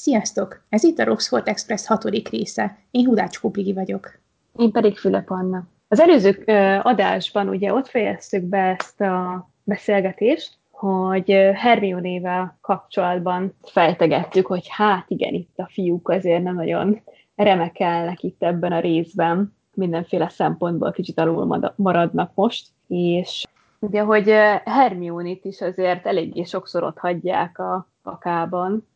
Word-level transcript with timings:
Sziasztok! 0.00 0.64
Ez 0.68 0.84
itt 0.84 0.98
a 0.98 1.04
Roxford 1.04 1.48
Express 1.48 1.86
hatodik 1.86 2.28
része. 2.28 2.78
Én 2.90 3.06
Hudács 3.06 3.40
Kupligi 3.40 3.72
vagyok. 3.72 4.18
Én 4.56 4.70
pedig 4.70 4.96
Fülep 4.96 5.30
Anna. 5.30 5.66
Az 5.88 6.00
előző 6.00 6.42
adásban 6.82 7.48
ugye 7.48 7.72
ott 7.72 7.88
fejeztük 7.88 8.42
be 8.42 8.76
ezt 8.78 9.00
a 9.00 9.48
beszélgetést, 9.64 10.58
hogy 10.70 11.30
Hermionével 11.54 12.58
kapcsolatban 12.60 13.54
fejtegettük, 13.62 14.46
hogy 14.46 14.66
hát 14.68 15.04
igen, 15.08 15.34
itt 15.34 15.58
a 15.58 15.68
fiúk 15.72 16.08
azért 16.08 16.42
nem 16.42 16.54
nagyon 16.54 17.00
remekelnek 17.36 18.22
itt 18.22 18.42
ebben 18.42 18.72
a 18.72 18.80
részben, 18.80 19.56
mindenféle 19.74 20.28
szempontból 20.28 20.92
kicsit 20.92 21.18
alul 21.18 21.72
maradnak 21.76 22.30
most, 22.34 22.66
és 22.88 23.46
ugye, 23.78 24.02
hogy 24.02 24.28
Hermionit 24.64 25.44
is 25.44 25.60
azért 25.60 26.06
eléggé 26.06 26.42
sokszor 26.42 26.82
ott 26.82 26.98
hagyják 26.98 27.58
a 27.58 27.88
kakában, 28.02 28.86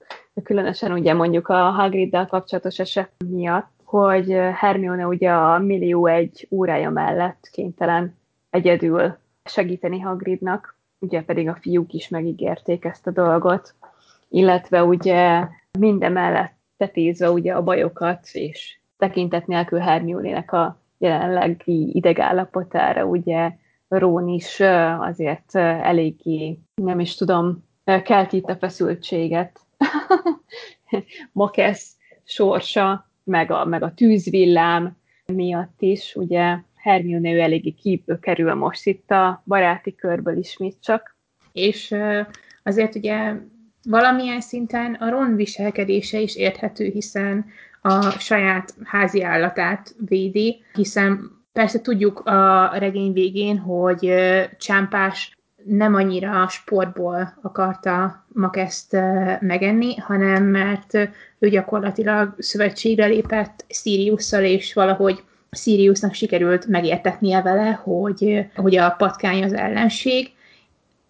különösen 0.42 0.92
ugye 0.92 1.14
mondjuk 1.14 1.48
a 1.48 1.70
Hagriddel 1.70 2.26
kapcsolatos 2.26 2.78
eset 2.78 3.10
miatt, 3.26 3.70
hogy 3.84 4.30
Hermione 4.54 5.06
ugye 5.06 5.30
a 5.30 5.58
millió 5.58 6.06
egy 6.06 6.48
órája 6.50 6.90
mellett 6.90 7.48
kénytelen 7.52 8.16
egyedül 8.50 9.16
segíteni 9.44 10.00
Hagridnak, 10.00 10.76
ugye 10.98 11.22
pedig 11.22 11.48
a 11.48 11.58
fiúk 11.60 11.92
is 11.92 12.08
megígérték 12.08 12.84
ezt 12.84 13.06
a 13.06 13.10
dolgot, 13.10 13.74
illetve 14.28 14.84
ugye 14.84 15.46
mindemellett 15.78 16.54
tetézve 16.76 17.30
ugye 17.30 17.54
a 17.54 17.62
bajokat, 17.62 18.28
és 18.32 18.78
tekintet 18.98 19.46
nélkül 19.46 19.78
Hermione-nek 19.78 20.52
a 20.52 20.80
jelenlegi 20.98 21.96
idegállapotára, 21.96 23.04
ugye 23.04 23.50
Rón 23.88 24.28
is 24.28 24.60
azért 24.98 25.54
eléggé, 25.54 26.58
nem 26.74 27.00
is 27.00 27.14
tudom, 27.14 27.64
kelt 27.84 28.32
itt 28.32 28.48
a 28.48 28.56
feszültséget. 28.56 29.60
Makesz 31.32 31.96
sorsa, 32.24 33.10
meg 33.24 33.50
a, 33.50 33.64
meg 33.64 33.82
a 33.82 33.94
tűzvillám 33.94 34.96
miatt 35.26 35.76
is, 35.78 36.14
ugye 36.14 36.56
Hermione 36.76 37.30
ő 37.32 37.40
eléggé 37.40 37.70
kívül 37.70 38.18
kerül 38.18 38.54
most 38.54 38.86
itt 38.86 39.10
a 39.10 39.42
baráti 39.46 39.94
körből 39.94 40.36
ismét 40.36 40.76
csak. 40.80 41.16
És 41.52 41.94
azért 42.62 42.94
ugye 42.94 43.34
valamilyen 43.82 44.40
szinten 44.40 44.94
a 44.94 45.10
Ron 45.10 45.36
viselkedése 45.36 46.20
is 46.20 46.36
érthető, 46.36 46.90
hiszen 46.90 47.46
a 47.80 48.10
saját 48.10 48.74
házi 48.84 49.22
állatát 49.22 49.94
védi, 50.06 50.62
hiszen 50.74 51.30
persze 51.52 51.80
tudjuk 51.80 52.20
a 52.20 52.70
regény 52.74 53.12
végén, 53.12 53.58
hogy 53.58 54.14
Csámpás 54.58 55.36
nem 55.64 55.94
annyira 55.94 56.48
sportból 56.48 57.38
akarta 57.42 58.24
Makeszt 58.28 58.96
megenni, 59.40 59.96
hogy 59.96 60.18
mert 60.42 60.94
ő 61.38 61.48
gyakorlatilag 61.48 62.34
szövetségre 62.38 63.06
lépett 63.06 63.64
Siriusszal, 63.68 64.42
és 64.42 64.74
valahogy 64.74 65.22
Siriusnak 65.50 66.14
sikerült 66.14 66.66
megértetnie 66.66 67.42
vele, 67.42 67.70
hogy, 67.82 68.46
hogy 68.54 68.76
a 68.76 68.90
patkány 68.90 69.42
az 69.44 69.52
ellenség, 69.52 70.30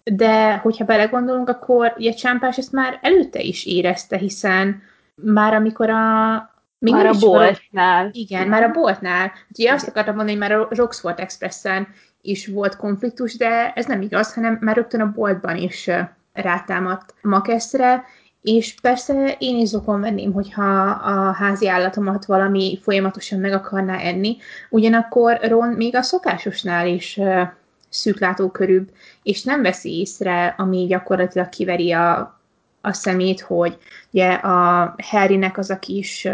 de 0.04 0.56
hogyha 0.56 0.84
belegondolunk, 0.84 1.48
akkor 1.48 1.94
ugye 1.96 2.12
Csámpás 2.12 2.58
ezt 2.58 2.72
már 2.72 2.98
előtte 3.02 3.40
is 3.40 3.66
érezte, 3.66 4.16
hiszen 4.16 4.82
már 5.14 5.54
amikor 5.54 5.90
a, 5.90 6.36
még 6.82 6.94
már 6.94 7.06
a 7.06 7.18
boltnál. 7.20 8.10
Igen, 8.12 8.48
már 8.48 8.62
a 8.62 8.70
boltnál. 8.70 9.32
Ugye 9.54 9.72
azt 9.72 9.88
akartam 9.88 10.14
mondani, 10.14 10.38
hogy 10.38 10.48
már 10.48 10.58
a 10.58 10.68
Roxford 10.70 11.18
Expressen 11.18 11.88
is 12.20 12.46
volt 12.46 12.76
konfliktus, 12.76 13.36
de 13.36 13.72
ez 13.74 13.86
nem 13.86 14.02
igaz, 14.02 14.34
hanem 14.34 14.58
már 14.60 14.76
rögtön 14.76 15.00
a 15.00 15.12
boltban 15.12 15.56
is 15.56 15.90
rátámadt 16.32 17.14
Makeszre, 17.20 18.04
és 18.42 18.74
persze 18.82 19.36
én 19.38 19.56
is 19.56 19.68
zokon 19.68 20.00
venném, 20.00 20.32
hogyha 20.32 20.80
a 20.90 21.32
házi 21.32 21.68
állatomat 21.68 22.24
valami 22.24 22.78
folyamatosan 22.82 23.40
meg 23.40 23.52
akarná 23.52 23.98
enni, 23.98 24.36
ugyanakkor 24.70 25.38
Ron 25.42 25.68
még 25.68 25.96
a 25.96 26.02
szokásosnál 26.02 26.86
is 26.86 27.20
szűklátókörűbb, 27.88 28.90
és 29.22 29.42
nem 29.42 29.62
veszi 29.62 29.98
észre, 29.98 30.54
ami 30.58 30.86
gyakorlatilag 30.86 31.48
kiveri 31.48 31.92
a, 31.92 32.40
a 32.80 32.92
szemét, 32.92 33.40
hogy 33.40 33.78
ugye 34.10 34.32
a 34.32 34.94
Harrynek 35.02 35.58
az 35.58 35.70
a 35.70 35.78
kis 35.78 36.28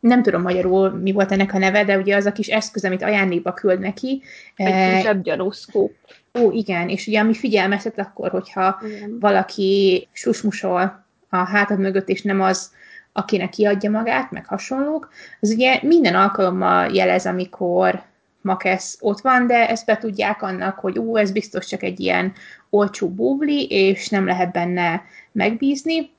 nem 0.00 0.22
tudom 0.22 0.42
magyarul 0.42 0.90
mi 0.90 1.12
volt 1.12 1.32
ennek 1.32 1.54
a 1.54 1.58
neve, 1.58 1.84
de 1.84 1.98
ugye 1.98 2.16
az 2.16 2.26
a 2.26 2.32
kis 2.32 2.48
eszköz, 2.48 2.84
amit 2.84 3.02
ajándékba 3.02 3.52
küld 3.52 3.80
neki. 3.80 4.22
Egy 4.56 5.02
zsebgyanúszkóp. 5.02 5.92
Ó, 6.40 6.50
igen, 6.50 6.88
és 6.88 7.06
ugye 7.06 7.20
ami 7.20 7.34
figyelmeztet 7.34 7.98
akkor, 7.98 8.30
hogyha 8.30 8.80
igen. 8.86 9.18
valaki 9.20 10.08
susmusol 10.12 11.04
a 11.28 11.36
hátad 11.36 11.78
mögött, 11.78 12.08
és 12.08 12.22
nem 12.22 12.40
az, 12.40 12.70
akinek 13.12 13.50
kiadja 13.50 13.90
magát, 13.90 14.30
meg 14.30 14.46
hasonlók, 14.46 15.10
az 15.40 15.50
ugye 15.50 15.78
minden 15.82 16.14
alkalommal 16.14 16.94
jelez, 16.94 17.26
amikor 17.26 18.02
Makesz 18.40 18.98
ott 19.00 19.20
van, 19.20 19.46
de 19.46 19.68
ezt 19.68 19.86
be 19.86 19.96
tudják 19.96 20.42
annak, 20.42 20.78
hogy 20.78 20.98
ú, 20.98 21.16
ez 21.16 21.32
biztos 21.32 21.66
csak 21.66 21.82
egy 21.82 22.00
ilyen 22.00 22.32
olcsó 22.70 23.08
bubli, 23.08 23.66
és 23.66 24.08
nem 24.08 24.26
lehet 24.26 24.52
benne 24.52 25.02
megbízni. 25.32 26.10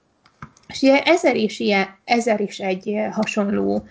És 0.74 0.82
ugye 0.82 1.04
ezer 1.04 1.36
is, 1.36 1.60
ilyen, 1.60 1.88
ezer 2.04 2.40
is 2.40 2.60
egy 2.60 2.96
hasonló 3.12 3.88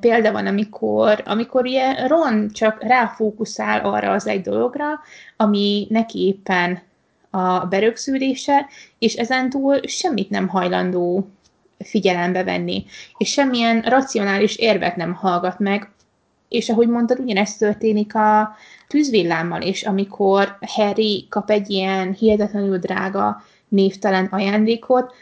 példa 0.00 0.32
van, 0.32 0.46
amikor, 0.46 1.22
amikor 1.24 1.64
ugye 1.64 2.06
Ron 2.06 2.48
csak 2.52 2.82
ráfókuszál 2.82 3.80
arra 3.80 4.12
az 4.12 4.26
egy 4.26 4.40
dologra, 4.40 5.00
ami 5.36 5.86
neki 5.90 6.26
éppen 6.26 6.80
a 7.30 7.66
berögződése, 7.66 8.66
és 8.98 9.14
ezentúl 9.14 9.80
semmit 9.86 10.30
nem 10.30 10.48
hajlandó 10.48 11.28
figyelembe 11.78 12.44
venni, 12.44 12.84
és 13.18 13.30
semmilyen 13.30 13.80
racionális 13.80 14.56
érvet 14.56 14.96
nem 14.96 15.14
hallgat 15.14 15.58
meg, 15.58 15.90
és 16.48 16.68
ahogy 16.68 16.88
mondtad, 16.88 17.18
ugyanezt 17.18 17.58
történik 17.58 18.14
a 18.14 18.56
tűzvillámmal 18.88 19.62
is, 19.62 19.82
amikor 19.82 20.58
Harry 20.60 21.26
kap 21.30 21.50
egy 21.50 21.70
ilyen 21.70 22.12
hihetetlenül 22.12 22.78
drága 22.78 23.42
névtelen 23.68 24.26
ajándékot, 24.26 25.14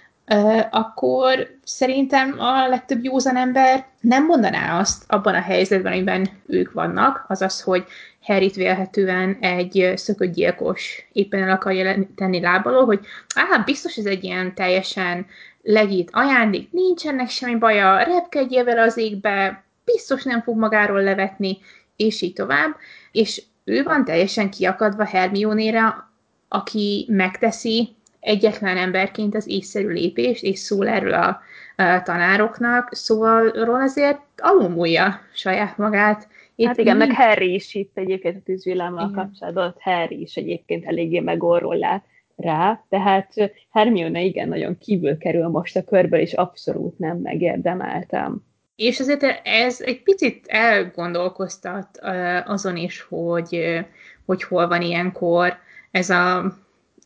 akkor 0.70 1.48
szerintem 1.64 2.34
a 2.38 2.68
legtöbb 2.68 3.04
józan 3.04 3.36
ember 3.36 3.86
nem 4.00 4.24
mondaná 4.24 4.78
azt 4.78 5.04
abban 5.06 5.34
a 5.34 5.40
helyzetben, 5.40 5.92
amiben 5.92 6.28
ők 6.46 6.72
vannak, 6.72 7.24
azaz, 7.28 7.62
hogy 7.62 7.84
Harryt 8.22 8.54
vélhetően 8.54 9.36
egy 9.40 9.92
szökött 9.94 10.32
gyilkos 10.32 11.08
éppen 11.12 11.42
el 11.42 11.50
akarja 11.50 12.06
tenni 12.14 12.40
lábalól, 12.40 12.84
hogy 12.84 13.00
á, 13.34 13.62
biztos 13.64 13.96
ez 13.96 14.04
egy 14.04 14.24
ilyen 14.24 14.54
teljesen 14.54 15.26
legít 15.62 16.10
ajándék, 16.12 16.72
nincsenek 16.72 17.28
semmi 17.28 17.54
baja, 17.54 18.02
repkedjél 18.02 18.64
vele 18.64 18.82
az 18.82 18.96
égbe, 18.96 19.64
biztos 19.84 20.22
nem 20.22 20.42
fog 20.42 20.58
magáról 20.58 21.02
levetni, 21.02 21.58
és 21.96 22.20
így 22.20 22.32
tovább. 22.32 22.76
És 23.12 23.42
ő 23.64 23.82
van 23.82 24.04
teljesen 24.04 24.50
kiakadva 24.50 25.04
Hermione-re, 25.04 26.08
aki 26.48 27.06
megteszi 27.08 27.96
egyetlen 28.26 28.76
emberként 28.76 29.34
az 29.34 29.48
észszerű 29.48 29.88
lépést, 29.88 30.42
és 30.42 30.58
szól 30.58 30.88
erről 30.88 31.12
a, 31.12 31.40
a 31.76 32.02
tanároknak, 32.02 32.94
szóval 32.94 33.50
róla 33.50 33.82
azért 33.82 34.20
alulmúlja 34.36 35.20
saját 35.34 35.78
magát. 35.78 36.28
Itt 36.54 36.66
hát 36.66 36.78
igen, 36.78 36.96
mi... 36.96 37.06
meg 37.06 37.16
Harry 37.16 37.54
is 37.54 37.74
itt 37.74 37.98
egyébként 37.98 38.36
a 38.36 38.42
tűzvillámmal 38.44 39.10
kapcsolatban, 39.10 39.74
Harry 39.78 40.20
is 40.20 40.36
egyébként 40.36 40.84
eléggé 40.84 41.20
megorról 41.20 42.02
rá, 42.36 42.84
tehát 42.88 43.32
Hermione 43.72 44.22
igen, 44.22 44.48
nagyon 44.48 44.78
kívül 44.78 45.18
kerül 45.18 45.48
most 45.48 45.76
a 45.76 45.84
körből, 45.84 46.20
és 46.20 46.32
abszolút 46.32 46.98
nem 46.98 47.16
megérdemeltem. 47.16 48.42
És 48.76 49.00
azért 49.00 49.40
ez 49.44 49.80
egy 49.80 50.02
picit 50.02 50.44
elgondolkoztat 50.46 52.00
azon 52.44 52.76
is, 52.76 53.00
hogy, 53.00 53.80
hogy 54.24 54.42
hol 54.42 54.68
van 54.68 54.82
ilyenkor 54.82 55.56
ez 55.90 56.10
a 56.10 56.56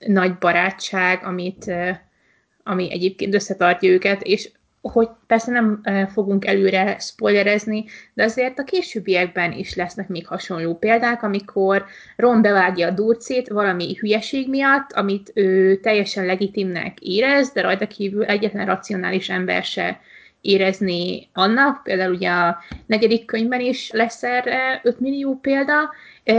nagy 0.06 0.38
barátság, 0.38 1.24
amit, 1.24 1.72
ami 2.62 2.92
egyébként 2.92 3.34
összetartja 3.34 3.90
őket, 3.90 4.22
és 4.22 4.50
hogy 4.82 5.08
persze 5.26 5.50
nem 5.50 5.82
fogunk 6.12 6.46
előre 6.46 6.98
spoilerezni, 6.98 7.84
de 8.14 8.24
azért 8.24 8.58
a 8.58 8.64
későbbiekben 8.64 9.52
is 9.52 9.74
lesznek 9.74 10.08
még 10.08 10.26
hasonló 10.26 10.74
példák, 10.74 11.22
amikor 11.22 11.84
Ron 12.16 12.42
bevágja 12.42 12.86
a 12.86 12.90
durcét 12.90 13.48
valami 13.48 13.96
hülyeség 13.98 14.48
miatt, 14.48 14.92
amit 14.92 15.30
ő 15.34 15.76
teljesen 15.76 16.26
legitimnek 16.26 17.00
érez, 17.00 17.52
de 17.52 17.60
rajta 17.60 17.86
kívül 17.86 18.24
egyetlen 18.24 18.66
racionális 18.66 19.28
ember 19.28 19.64
se 19.64 20.00
érezni 20.40 21.28
annak, 21.32 21.82
például 21.82 22.14
ugye 22.14 22.30
a 22.30 22.58
negyedik 22.86 23.24
könyvben 23.24 23.60
is 23.60 23.90
lesz 23.90 24.22
erre 24.22 24.80
5 24.82 25.00
millió 25.00 25.38
példa, 25.40 25.90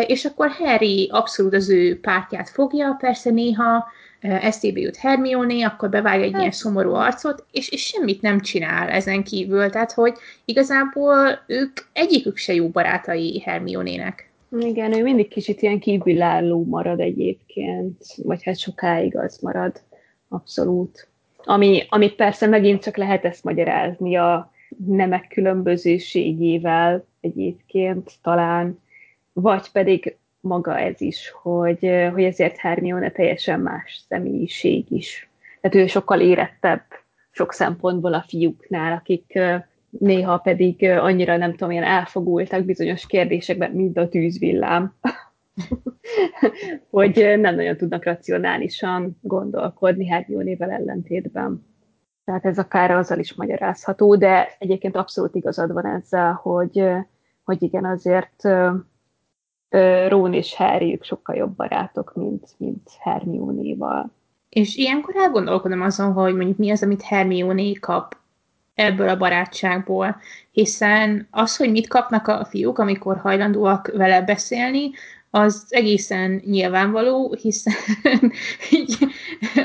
és 0.08 0.26
akkor 0.26 0.50
Harry 0.50 1.10
abszolút 1.12 1.54
az 1.54 1.70
ő 1.70 2.00
pártját 2.00 2.50
fogja, 2.50 2.96
persze 3.00 3.30
néha 3.30 3.88
eszébe 4.22 4.80
jut 4.80 4.96
Hermione, 4.96 5.66
akkor 5.66 5.90
bevág 5.90 6.22
egy 6.22 6.38
ilyen 6.38 6.52
szomorú 6.52 6.94
arcot, 6.94 7.46
és, 7.52 7.70
és 7.70 7.86
semmit 7.86 8.22
nem 8.22 8.40
csinál 8.40 8.90
ezen 8.90 9.24
kívül, 9.24 9.70
tehát 9.70 9.92
hogy 9.92 10.14
igazából 10.46 11.40
ők 11.48 11.78
egyikük 11.94 12.38
se 12.38 12.54
jó 12.54 12.70
barátai 12.70 13.40
Hermione-nek. 13.40 14.32
Igen, 14.60 14.94
ő 14.94 15.04
mindig 15.04 15.28
kicsit 15.28 15.62
ilyen 15.62 15.80
kívülálló 15.80 16.64
marad 16.64 17.00
egyébként, 17.00 18.04
vagy 18.24 18.44
hát 18.44 18.58
sokáig 18.58 19.18
az 19.18 19.38
marad, 19.42 19.82
abszolút. 20.30 21.08
ami, 21.44 21.86
ami 21.90 22.12
persze 22.12 22.48
megint 22.48 22.84
csak 22.84 22.98
lehet 22.98 23.26
ezt 23.26 23.44
magyarázni 23.44 24.16
a 24.16 24.52
nemek 24.86 25.28
különbözőségével 25.28 27.06
egyébként 27.22 28.12
talán, 28.22 28.81
vagy 29.34 29.72
pedig 29.72 30.18
maga 30.40 30.80
ez 30.80 31.02
is, 31.02 31.30
hogy, 31.30 32.10
hogy 32.14 32.24
ezért 32.24 32.58
Hermione 32.58 33.12
teljesen 33.12 33.60
más 33.60 34.06
személyiség 34.10 34.92
is. 34.92 35.30
Tehát 35.62 35.78
ő 35.78 35.88
sokkal 35.88 36.20
érettebb 36.20 36.84
sok 37.32 37.54
szempontból 37.54 38.14
a 38.14 38.26
fiúknál, 38.28 38.94
akik 38.94 39.40
néha 39.90 40.38
pedig 40.38 40.84
annyira 40.84 41.38
nem 41.38 41.52
tudom, 41.52 41.72
ilyen 41.72 41.84
elfogultak 41.84 42.64
bizonyos 42.66 43.06
kérdésekben, 43.06 43.72
mint 43.72 43.98
a 43.98 44.10
tűzvillám, 44.10 44.94
hogy 46.90 47.36
nem 47.40 47.56
nagyon 47.56 47.78
tudnak 47.78 48.04
racionálisan 48.04 49.18
gondolkodni 49.22 50.08
Hermione-vel 50.08 50.72
ellentétben. 50.72 51.66
Tehát 52.26 52.46
ez 52.46 52.58
akár 52.58 52.92
azzal 52.92 53.20
is 53.20 53.34
magyarázható, 53.34 54.16
de 54.16 54.56
egyébként 54.60 54.96
abszolút 54.96 55.36
igazad 55.36 55.72
van 55.74 55.86
ezzel, 55.86 56.34
hogy, 56.34 56.84
hogy 57.44 57.62
igen, 57.64 57.86
azért 57.86 58.44
Rón 60.08 60.34
és 60.34 60.56
Harry 60.56 61.00
sokkal 61.02 61.36
jobb 61.36 61.56
barátok, 61.56 62.14
mint, 62.16 62.48
mint 62.58 62.90
Hermione-val. 63.00 64.12
És 64.50 64.76
ilyenkor 64.76 65.16
elgondolkodom 65.16 65.82
azon, 65.82 66.14
hogy 66.14 66.36
mondjuk 66.36 66.58
mi 66.58 66.72
az, 66.72 66.84
amit 66.84 67.02
Hermione 67.02 67.72
kap 67.80 68.18
ebből 68.74 69.10
a 69.10 69.18
barátságból, 69.18 70.16
hiszen 70.52 71.28
az, 71.32 71.58
hogy 71.58 71.72
mit 71.72 71.88
kapnak 71.88 72.28
a 72.28 72.46
fiúk, 72.46 72.80
amikor 72.80 73.18
hajlandóak 73.18 73.92
vele 73.94 74.22
beszélni, 74.22 74.92
az 75.34 75.66
egészen 75.70 76.42
nyilvánvaló, 76.46 77.36
hiszen 77.42 77.74
így 78.72 78.98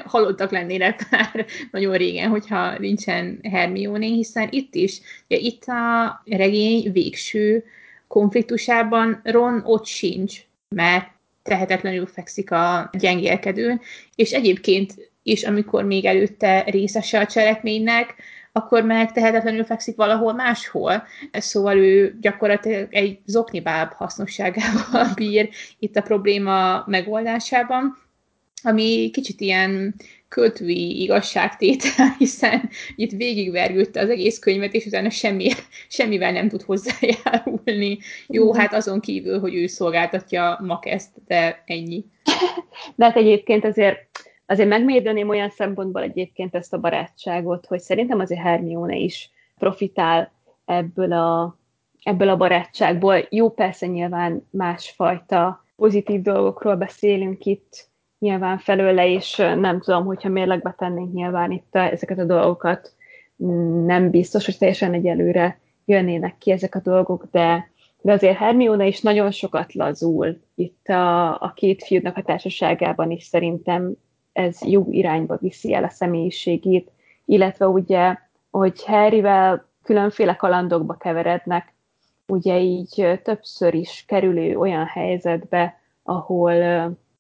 halottak 0.05 0.50
lennének 0.50 1.11
már 1.11 1.47
nagyon 1.70 1.97
régen, 1.97 2.31
hogyha 2.31 2.79
nincsen 2.79 3.38
Hermione, 3.43 4.06
hiszen 4.06 4.49
itt 4.50 4.75
is, 4.75 5.00
ugye 5.29 5.38
itt 5.38 5.64
a 5.64 6.23
regény 6.25 6.93
végső 6.93 7.64
konfliktusában 8.08 9.20
Ron 9.25 9.62
ott 9.64 9.87
sincs, 9.87 10.41
mert 10.69 11.08
tehetetlenül 11.43 12.06
fekszik 12.06 12.50
a 12.50 12.91
gyengélkedőn, 12.99 13.81
és 14.14 14.32
egyébként 14.32 14.94
is, 15.23 15.44
amikor 15.44 15.85
még 15.85 16.05
előtte 16.05 16.64
részese 16.67 17.19
a 17.19 17.26
cselekménynek, 17.26 18.14
akkor 18.53 18.82
meg 18.82 19.12
tehetetlenül 19.12 19.64
fekszik 19.64 19.97
valahol 19.97 20.32
máshol. 20.32 21.06
Szóval 21.32 21.76
ő 21.76 22.17
gyakorlatilag 22.20 22.94
egy 22.94 23.19
zoknibáb 23.25 23.93
hasznosságával 23.93 25.08
bír 25.14 25.49
itt 25.79 25.97
a 25.97 26.03
probléma 26.03 26.85
megoldásában, 26.87 27.99
ami 28.62 29.11
kicsit 29.12 29.41
ilyen 29.41 29.94
költői 30.28 31.02
igazságtétel, 31.02 32.14
hiszen 32.19 32.70
itt 32.96 33.11
végigvergődte 33.11 34.00
az 34.00 34.08
egész 34.08 34.38
könyvet, 34.38 34.75
és 34.75 34.87
utána 34.87 35.11
semmi, 35.11 35.50
semmivel 35.88 36.32
nem 36.32 36.49
tud 36.49 36.62
hozzájárulni. 36.62 37.99
Jó, 38.26 38.55
hát 38.55 38.75
azon 38.75 39.00
kívül, 39.00 39.40
hogy 39.40 39.55
ő 39.55 39.67
szolgáltatja 39.67 40.58
Makeszt, 40.62 41.11
de 41.26 41.62
ennyi. 41.67 42.05
De 42.94 43.05
hát 43.05 43.17
egyébként 43.17 43.64
azért 43.64 44.08
azért 44.46 44.69
megmérdeném 44.69 45.28
olyan 45.28 45.50
szempontból 45.50 46.02
egyébként 46.02 46.55
ezt 46.55 46.72
a 46.72 46.79
barátságot, 46.79 47.67
hogy 47.67 47.81
szerintem 47.81 48.20
azért 48.20 48.40
Hermione 48.40 48.96
is 48.96 49.31
profitál 49.58 50.32
ebből 50.64 51.12
a, 51.12 51.58
ebből 52.02 52.29
a 52.29 52.37
barátságból. 52.37 53.26
Jó, 53.31 53.50
persze 53.50 53.87
nyilván 53.87 54.49
másfajta 54.50 55.64
pozitív 55.76 56.22
dolgokról 56.22 56.76
beszélünk 56.76 57.44
itt, 57.44 57.88
nyilván 58.19 58.59
felőle, 58.59 59.09
és 59.09 59.37
nem 59.37 59.81
tudom, 59.81 60.05
hogyha 60.05 60.29
mérlegbe 60.29 60.75
tennénk 60.79 61.13
nyilván 61.13 61.51
itt 61.51 61.75
ezeket 61.75 62.19
a 62.19 62.25
dolgokat, 62.25 62.95
nem 63.85 64.11
biztos, 64.11 64.45
hogy 64.45 64.59
teljesen 64.59 64.93
egyelőre 64.93 65.59
jönnének 65.85 66.39
ki 66.39 66.51
ezek 66.51 66.75
a 66.75 66.81
dolgok, 66.81 67.25
de, 67.31 67.71
de 68.01 68.13
azért 68.13 68.37
Hermione 68.37 68.87
is 68.87 69.01
nagyon 69.01 69.31
sokat 69.31 69.75
lazul 69.75 70.41
itt 70.55 70.89
a, 70.89 71.41
a 71.43 71.53
két 71.55 71.85
fiúnak 71.85 72.17
a 72.17 72.23
társaságában 72.23 73.11
is. 73.11 73.25
Szerintem 73.25 73.93
ez 74.33 74.63
jó 74.63 74.87
irányba 74.91 75.37
viszi 75.41 75.75
el 75.75 75.85
a 75.85 75.89
személyiségét, 75.89 76.91
illetve 77.25 77.69
ugye, 77.69 78.19
hogy 78.51 78.85
Harryvel 78.85 79.69
különféle 79.83 80.37
kalandokba 80.37 80.95
keverednek, 80.95 81.75
ugye 82.27 82.59
így 82.59 83.21
többször 83.23 83.75
is 83.75 84.05
kerülő 84.07 84.57
olyan 84.57 84.85
helyzetbe, 84.85 85.81
ahol, 86.03 86.53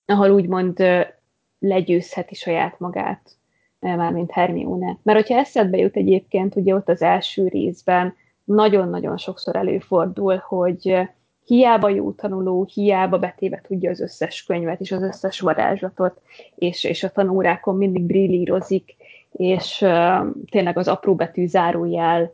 ahol 0.06 0.30
úgymond 0.30 0.82
legyőzheti 1.58 2.34
saját 2.34 2.78
magát, 2.78 3.36
mármint 3.78 4.30
Hermione. 4.30 4.98
Mert 5.02 5.18
hogyha 5.18 5.38
eszedbe 5.38 5.76
jut 5.76 5.96
egyébként, 5.96 6.56
ugye 6.56 6.74
ott 6.74 6.88
az 6.88 7.02
első 7.02 7.48
részben 7.48 8.14
nagyon-nagyon 8.44 9.16
sokszor 9.16 9.56
előfordul, 9.56 10.36
hogy 10.36 11.08
hiába 11.44 11.88
jó 11.88 12.12
tanuló, 12.12 12.68
hiába 12.72 13.18
betéve 13.18 13.60
tudja 13.66 13.90
az 13.90 14.00
összes 14.00 14.44
könyvet 14.44 14.80
és 14.80 14.92
az 14.92 15.02
összes 15.02 15.40
varázslatot, 15.40 16.20
és, 16.54 16.84
és 16.84 17.02
a 17.02 17.10
tanórákon 17.10 17.76
mindig 17.76 18.02
brillírozik, 18.02 18.96
és 19.32 19.82
uh, 19.82 20.26
tényleg 20.50 20.78
az 20.78 20.88
apró 20.88 21.14
betű 21.14 21.46
zárójel 21.46 22.32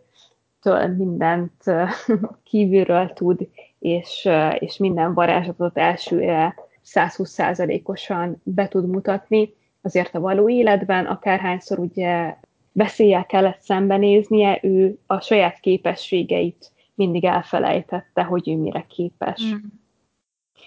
mindent 0.97 1.63
uh, 1.67 1.89
kívülről 2.45 3.13
tud, 3.13 3.49
és, 3.79 4.25
uh, 4.25 4.63
és 4.63 4.77
minden 4.77 5.15
varázslatot 5.15 5.79
elsőre 5.79 6.55
120%-osan 6.85 8.41
be 8.43 8.69
tud 8.69 8.89
mutatni, 8.89 9.55
azért 9.83 10.15
a 10.15 10.21
való 10.21 10.49
életben, 10.49 11.07
akárhányszor 11.07 11.79
ugye 11.79 12.37
veszéllyel 12.73 13.27
kellett 13.27 13.61
szembenéznie, 13.61 14.59
ő 14.63 14.99
a 15.07 15.21
saját 15.21 15.61
képességeit 15.61 16.73
mindig 16.95 17.25
elfelejtette, 17.25 18.23
hogy 18.23 18.49
ő 18.49 18.57
mire 18.57 18.87
képes. 18.89 19.43
Mm. 19.55 19.57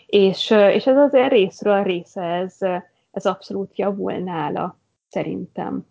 És, 0.05 0.49
és 0.51 0.87
ez 0.87 0.97
azért 0.97 1.31
részről 1.31 1.83
része, 1.83 2.23
ez, 2.23 2.57
ez 3.11 3.25
abszolút 3.25 3.77
javul 3.77 4.13
nála, 4.13 4.79
szerintem. 5.07 5.85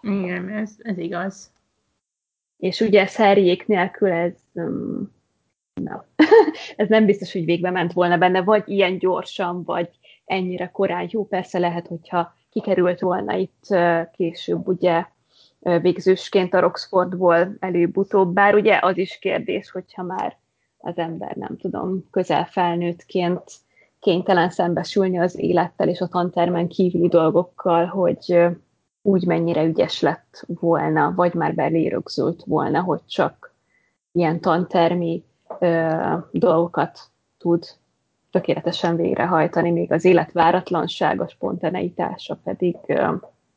Igen, 0.00 0.48
ez, 0.48 0.74
ez 0.78 0.98
igaz. 0.98 1.52
És 2.56 2.80
ugye 2.80 3.06
Szerjék 3.06 3.66
nélkül 3.66 4.10
ez, 4.10 4.34
um, 4.52 5.12
na, 5.82 6.04
ez 6.76 6.88
nem 6.88 7.04
biztos, 7.04 7.32
hogy 7.32 7.44
végbe 7.44 7.70
ment 7.70 7.92
volna 7.92 8.16
benne, 8.16 8.42
vagy 8.42 8.62
ilyen 8.66 8.98
gyorsan, 8.98 9.64
vagy 9.64 9.88
ennyire 10.24 10.70
korán. 10.70 11.08
Jó, 11.10 11.26
persze 11.26 11.58
lehet, 11.58 11.86
hogyha 11.86 12.34
kikerült 12.50 13.00
volna 13.00 13.36
itt 13.36 13.76
később, 14.12 14.68
ugye 14.68 15.04
végzősként 15.58 16.54
a 16.54 16.60
Roxfordból 16.60 17.56
előbb-utóbb, 17.60 18.34
bár 18.34 18.54
ugye 18.54 18.78
az 18.82 18.96
is 18.96 19.18
kérdés, 19.18 19.70
hogyha 19.70 20.02
már 20.02 20.36
az 20.78 20.98
ember, 20.98 21.36
nem 21.36 21.56
tudom, 21.56 22.04
közel 22.10 22.44
felnőttként 22.44 23.42
kénytelen 24.00 24.50
szembesülni 24.50 25.18
az 25.18 25.38
élettel 25.38 25.88
és 25.88 26.00
a 26.00 26.08
tantermen 26.08 26.68
kívüli 26.68 27.08
dolgokkal, 27.08 27.86
hogy 27.86 28.46
úgy 29.02 29.26
mennyire 29.26 29.64
ügyes 29.64 30.00
lett 30.00 30.44
volna, 30.46 31.12
vagy 31.16 31.34
már 31.34 31.54
belérögzült 31.54 32.42
volna, 32.46 32.80
hogy 32.80 33.00
csak 33.06 33.54
ilyen 34.12 34.40
tantermi 34.40 35.24
ö, 35.58 36.14
dolgokat 36.30 37.00
tud 37.38 37.64
tökéletesen 38.30 38.96
végrehajtani, 38.96 39.70
még 39.70 39.92
az 39.92 40.04
élet 40.04 40.32
váratlansága, 40.32 41.28
spontaneitása 41.28 42.38
pedig, 42.44 42.76
ö, 42.86 43.14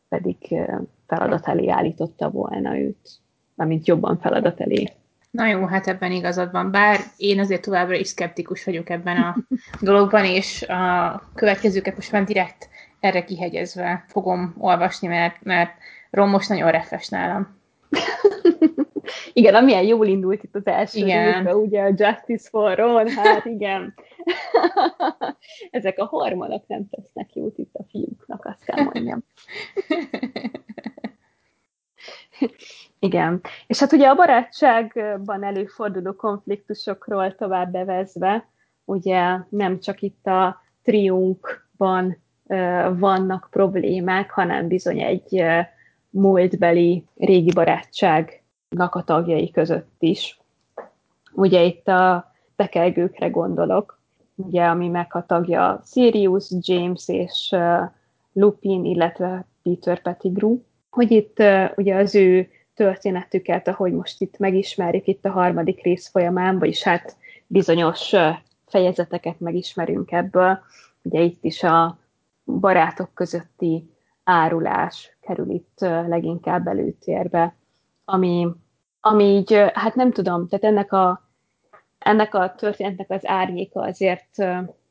pedig 0.09 0.37
ö, 0.49 0.75
feladat 1.07 1.47
elé 1.47 1.69
állította 1.69 2.29
volna 2.29 2.77
őt, 2.77 3.09
amint 3.55 3.87
jobban 3.87 4.17
feladat 4.19 4.59
elé. 4.59 4.93
Na 5.31 5.47
jó, 5.47 5.65
hát 5.65 5.87
ebben 5.87 6.11
igazad 6.11 6.51
van, 6.51 6.71
bár 6.71 6.99
én 7.17 7.39
azért 7.39 7.61
továbbra 7.61 7.95
is 7.95 8.07
szkeptikus 8.07 8.63
vagyok 8.63 8.89
ebben 8.89 9.17
a 9.17 9.35
dologban, 9.81 10.25
és 10.25 10.61
a 10.61 11.21
következőket 11.35 11.95
most 11.95 12.11
már 12.11 12.23
direkt 12.23 12.69
erre 12.99 13.23
kihegyezve 13.23 14.05
fogom 14.07 14.55
olvasni, 14.57 15.07
mert, 15.07 15.43
mert 15.43 15.71
Rom 16.09 16.29
most 16.29 16.49
nagyon 16.49 16.71
refes 16.71 17.09
nálam. 17.09 17.59
igen, 19.33 19.55
amilyen 19.55 19.83
jól 19.83 20.07
indult 20.07 20.43
itt 20.43 20.55
az 20.55 20.65
első 20.65 20.99
igen. 20.99 21.33
részben, 21.33 21.55
ugye 21.55 21.81
a 21.81 21.93
Justice 21.95 22.49
for 22.49 22.77
Ron, 22.77 23.07
hát 23.07 23.45
igen. 23.45 23.93
Ezek 25.71 25.99
a 25.99 26.05
hormonok 26.05 26.67
nem 26.67 26.89
tesznek 26.89 27.35
jót 27.35 27.57
itt 27.57 27.73
a 27.73 27.83
fiúknak, 27.89 28.45
azt 28.45 28.63
kell 28.63 28.83
mondjam. 28.83 29.23
Igen. 32.99 33.41
És 33.67 33.79
hát 33.79 33.91
ugye 33.91 34.07
a 34.07 34.15
barátságban 34.15 35.43
előforduló 35.43 36.13
konfliktusokról 36.13 37.35
tovább 37.35 37.71
bevezve, 37.71 38.49
ugye 38.85 39.37
nem 39.49 39.79
csak 39.79 40.01
itt 40.01 40.25
a 40.27 40.61
triunkban 40.83 42.17
vannak 42.97 43.47
problémák, 43.51 44.31
hanem 44.31 44.67
bizony 44.67 44.99
egy 45.01 45.43
múltbeli 46.09 47.05
régi 47.17 47.51
barátságnak 47.53 48.40
a 48.77 49.03
tagjai 49.03 49.51
között 49.51 49.95
is. 49.99 50.39
Ugye 51.33 51.63
itt 51.63 51.87
a 51.87 52.31
tekelgőkre 52.55 53.29
gondolok, 53.29 53.99
ugye, 54.35 54.65
ami 54.65 54.87
meg 54.87 55.07
a 55.09 55.25
tagja 55.25 55.81
Sirius, 55.85 56.51
James 56.59 57.07
és 57.07 57.55
Lupin, 58.33 58.85
illetve 58.85 59.45
Peter 59.63 60.01
Pettigrew, 60.01 60.59
hogy 60.89 61.11
itt 61.11 61.43
ugye 61.75 61.95
az 61.95 62.15
ő 62.15 62.49
történetüket, 62.75 63.67
ahogy 63.67 63.93
most 63.93 64.21
itt 64.21 64.37
megismerjük 64.37 65.07
itt 65.07 65.25
a 65.25 65.31
harmadik 65.31 65.83
rész 65.83 66.09
folyamán, 66.09 66.59
vagyis 66.59 66.83
hát 66.83 67.15
bizonyos 67.47 68.13
fejezeteket 68.65 69.39
megismerünk 69.39 70.11
ebből. 70.11 70.59
Ugye 71.01 71.19
itt 71.21 71.43
is 71.43 71.63
a 71.63 71.97
barátok 72.45 73.13
közötti 73.13 73.89
árulás 74.23 75.17
kerül 75.21 75.49
itt 75.49 75.79
leginkább 76.07 76.67
előtérbe, 76.67 77.55
ami, 78.05 78.47
ami 79.01 79.23
így, 79.23 79.53
hát 79.73 79.95
nem 79.95 80.11
tudom, 80.11 80.47
tehát 80.47 80.65
ennek 80.65 80.93
a, 80.93 81.29
ennek 81.99 82.35
a 82.35 82.53
történetnek 82.55 83.09
az 83.09 83.27
árnyéka 83.27 83.81
azért 83.81 84.35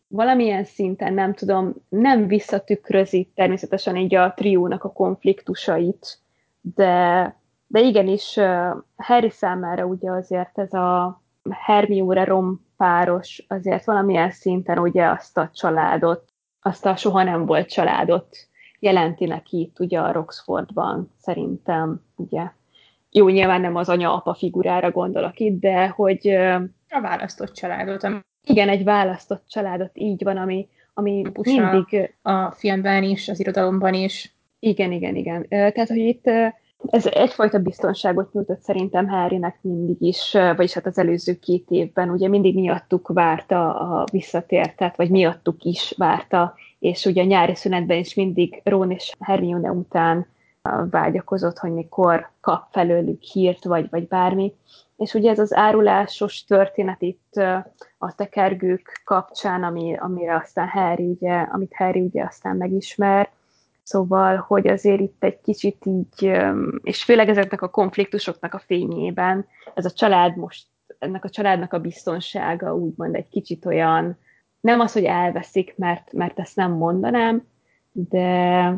valamilyen 0.08 0.64
szinten, 0.64 1.12
nem 1.12 1.34
tudom, 1.34 1.74
nem 1.88 2.26
visszatükrözi 2.26 3.32
természetesen 3.34 3.96
így 3.96 4.14
a 4.14 4.34
triónak 4.34 4.84
a 4.84 4.92
konfliktusait, 4.92 6.18
de, 6.60 7.34
de 7.66 7.80
igenis 7.80 8.38
Harry 8.96 9.30
számára 9.30 9.84
ugye 9.84 10.10
azért 10.10 10.58
ez 10.58 10.72
a 10.72 11.20
Hermione 11.50 12.24
Rom 12.24 12.66
páros 12.76 13.44
azért 13.48 13.84
valamilyen 13.84 14.30
szinten 14.30 14.78
ugye 14.78 15.06
azt 15.06 15.38
a 15.38 15.50
családot, 15.52 16.24
azt 16.60 16.86
a 16.86 16.96
soha 16.96 17.22
nem 17.22 17.46
volt 17.46 17.68
családot 17.68 18.36
jelenti 18.78 19.24
neki 19.24 19.60
itt 19.60 19.80
ugye 19.80 20.00
a 20.00 20.12
Roxfordban 20.12 21.12
szerintem, 21.18 22.04
ugye. 22.16 22.52
Jó, 23.10 23.28
nyilván 23.28 23.60
nem 23.60 23.76
az 23.76 23.88
anya-apa 23.88 24.34
figurára 24.34 24.90
gondolok 24.90 25.38
itt, 25.38 25.60
de 25.60 25.88
hogy... 25.88 26.28
A 26.88 27.00
választott 27.00 27.52
családot. 27.52 28.04
Ami... 28.04 28.18
Igen, 28.46 28.68
egy 28.68 28.84
választott 28.84 29.44
családot, 29.48 29.90
így 29.94 30.24
van, 30.24 30.36
ami, 30.36 30.68
ami 30.94 31.22
mindig... 31.42 32.14
A 32.22 32.50
filmben 32.50 33.02
is, 33.02 33.28
az 33.28 33.40
irodalomban 33.40 33.94
is. 33.94 34.34
Igen, 34.58 34.92
igen, 34.92 35.16
igen. 35.16 35.46
Tehát, 35.48 35.88
hogy 35.88 35.96
itt 35.96 36.24
ez 36.86 37.06
egyfajta 37.06 37.58
biztonságot 37.58 38.32
nyújtott 38.32 38.60
szerintem 38.60 39.08
Harrynek 39.08 39.58
mindig 39.60 40.02
is, 40.02 40.32
vagyis 40.32 40.72
hát 40.72 40.86
az 40.86 40.98
előző 40.98 41.38
két 41.38 41.66
évben, 41.68 42.10
ugye 42.10 42.28
mindig 42.28 42.54
miattuk 42.54 43.08
várta 43.08 43.74
a 43.74 44.04
visszatértet, 44.12 44.96
vagy 44.96 45.10
miattuk 45.10 45.62
is 45.62 45.94
várta, 45.96 46.54
és 46.78 47.04
ugye 47.04 47.22
a 47.22 47.26
nyári 47.26 47.54
szünetben 47.54 47.98
is 47.98 48.14
mindig 48.14 48.60
Ron 48.64 48.90
és 48.90 49.12
Hermione 49.18 49.70
után 49.70 50.26
vágyakozott, 50.90 51.58
hogy 51.58 51.72
mikor 51.72 52.30
kap 52.40 52.66
felőlük 52.70 53.22
hírt, 53.22 53.64
vagy, 53.64 53.90
vagy 53.90 54.08
bármi. 54.08 54.54
És 54.96 55.14
ugye 55.14 55.30
ez 55.30 55.38
az 55.38 55.54
árulásos 55.54 56.44
történet 56.44 57.02
itt 57.02 57.34
a 57.98 58.14
tekergők 58.14 59.02
kapcsán, 59.04 59.62
ami, 59.62 59.96
amire 59.98 60.36
aztán 60.36 60.68
Harry 60.68 61.06
ugye, 61.06 61.34
amit 61.40 61.74
Harry 61.74 62.00
ugye 62.00 62.24
aztán 62.24 62.56
megismer, 62.56 63.30
Szóval, 63.90 64.36
hogy 64.36 64.68
azért 64.68 65.00
itt 65.00 65.24
egy 65.24 65.40
kicsit 65.40 65.86
így, 65.86 66.32
és 66.82 67.04
főleg 67.04 67.28
ezeknek 67.28 67.62
a 67.62 67.70
konfliktusoknak 67.70 68.54
a 68.54 68.58
fényében, 68.58 69.46
ez 69.74 69.84
a 69.84 69.90
család 69.90 70.36
most, 70.36 70.66
ennek 70.98 71.24
a 71.24 71.28
családnak 71.28 71.72
a 71.72 71.78
biztonsága 71.78 72.74
úgymond 72.74 73.14
egy 73.14 73.28
kicsit 73.28 73.66
olyan, 73.66 74.18
nem 74.60 74.80
az, 74.80 74.92
hogy 74.92 75.04
elveszik, 75.04 75.74
mert, 75.76 76.12
mert 76.12 76.38
ezt 76.38 76.56
nem 76.56 76.72
mondanám, 76.72 77.46
de, 77.92 78.74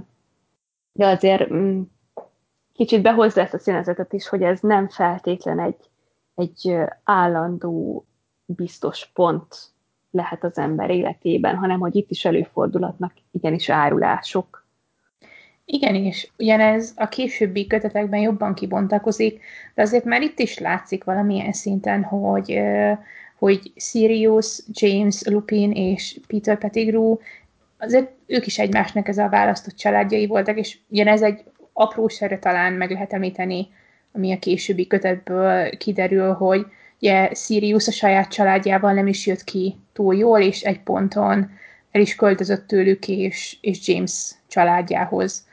de 0.92 1.06
azért 1.06 1.52
mm, 1.52 1.82
kicsit 2.72 3.02
behozza 3.02 3.40
ezt 3.40 3.54
a 3.54 3.58
színezetet 3.58 4.12
is, 4.12 4.28
hogy 4.28 4.42
ez 4.42 4.60
nem 4.60 4.88
feltétlen 4.88 5.60
egy, 5.60 5.90
egy 6.34 6.76
állandó 7.04 8.06
biztos 8.44 9.10
pont 9.14 9.72
lehet 10.10 10.44
az 10.44 10.58
ember 10.58 10.90
életében, 10.90 11.56
hanem 11.56 11.80
hogy 11.80 11.96
itt 11.96 12.10
is 12.10 12.24
előfordulhatnak 12.24 13.12
igenis 13.30 13.68
árulások. 13.68 14.66
Igen, 15.64 15.94
és 15.94 16.30
ugyanez 16.38 16.92
a 16.96 17.08
későbbi 17.08 17.66
kötetekben 17.66 18.20
jobban 18.20 18.54
kibontakozik, 18.54 19.40
de 19.74 19.82
azért 19.82 20.04
már 20.04 20.22
itt 20.22 20.38
is 20.38 20.58
látszik 20.58 21.04
valamilyen 21.04 21.52
szinten, 21.52 22.02
hogy, 22.02 22.60
hogy 23.38 23.72
Sirius, 23.76 24.62
James, 24.72 25.22
Lupin 25.22 25.70
és 25.70 26.20
Peter 26.26 26.58
Pettigrew, 26.58 27.16
azért 27.82 28.10
ők 28.26 28.46
is 28.46 28.58
egymásnak 28.58 29.08
ez 29.08 29.18
a 29.18 29.28
választott 29.28 29.76
családjai 29.76 30.26
voltak, 30.26 30.58
és 30.58 30.78
ugyanez 30.88 31.22
egy 31.22 31.44
apróságra 31.72 32.38
talán 32.38 32.72
meg 32.72 32.90
lehet 32.90 33.12
említeni, 33.12 33.68
ami 34.12 34.32
a 34.32 34.38
későbbi 34.38 34.86
kötetből 34.86 35.76
kiderül, 35.76 36.32
hogy 36.32 36.66
ugye 37.00 37.34
Sirius 37.34 37.88
a 37.88 37.90
saját 37.90 38.30
családjával 38.30 38.92
nem 38.92 39.06
is 39.06 39.26
jött 39.26 39.44
ki 39.44 39.76
túl 39.92 40.14
jól, 40.14 40.40
és 40.40 40.62
egy 40.62 40.80
ponton 40.80 41.50
el 41.90 42.00
is 42.00 42.14
költözött 42.14 42.66
tőlük, 42.66 43.08
és, 43.08 43.56
és 43.60 43.88
James 43.88 44.30
családjához 44.48 45.46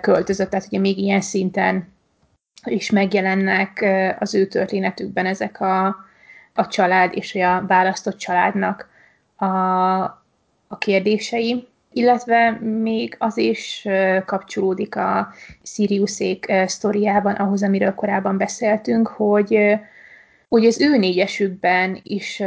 költözött, 0.00 0.50
tehát 0.50 0.66
ugye 0.66 0.78
még 0.78 0.98
ilyen 0.98 1.20
szinten 1.20 1.88
is 2.64 2.90
megjelennek 2.90 3.86
az 4.18 4.34
ő 4.34 4.46
történetükben 4.46 5.26
ezek 5.26 5.60
a, 5.60 5.86
a 6.54 6.66
család 6.66 7.10
és 7.14 7.34
a 7.34 7.64
választott 7.66 8.16
családnak 8.16 8.88
a, 9.36 9.46
a 10.68 10.78
kérdései, 10.78 11.66
illetve 11.92 12.50
még 12.60 13.16
az 13.18 13.36
is 13.36 13.86
kapcsolódik 14.24 14.96
a 14.96 15.28
Siriuszék 15.62 16.52
sztoriában 16.66 17.34
ahhoz, 17.34 17.62
amiről 17.62 17.94
korábban 17.94 18.36
beszéltünk, 18.36 19.08
hogy, 19.08 19.78
hogy 20.48 20.66
az 20.66 20.80
ő 20.80 20.96
négyesükben 20.96 22.00
is 22.02 22.42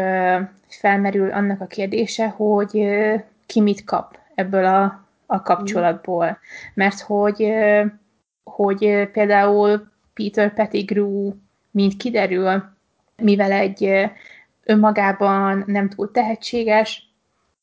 felmerül 0.68 1.32
annak 1.32 1.62
a 1.62 1.66
kérdése, 1.66 2.28
hogy 2.28 2.88
ki 3.46 3.62
mit 3.62 3.84
kap 3.84 4.18
ebből 4.36 4.66
a 4.66 5.08
a 5.32 5.42
kapcsolatból. 5.42 6.40
Mert 6.74 7.00
hogy, 7.00 7.54
hogy 8.44 9.10
például 9.12 9.92
Peter 10.14 10.54
Pettigrew, 10.54 11.34
mint 11.72 11.98
kiderül, 11.98 12.64
mivel 13.16 13.52
egy 13.52 14.10
önmagában 14.64 15.64
nem 15.68 15.90
túl 15.90 16.12
tehetséges, 16.12 17.09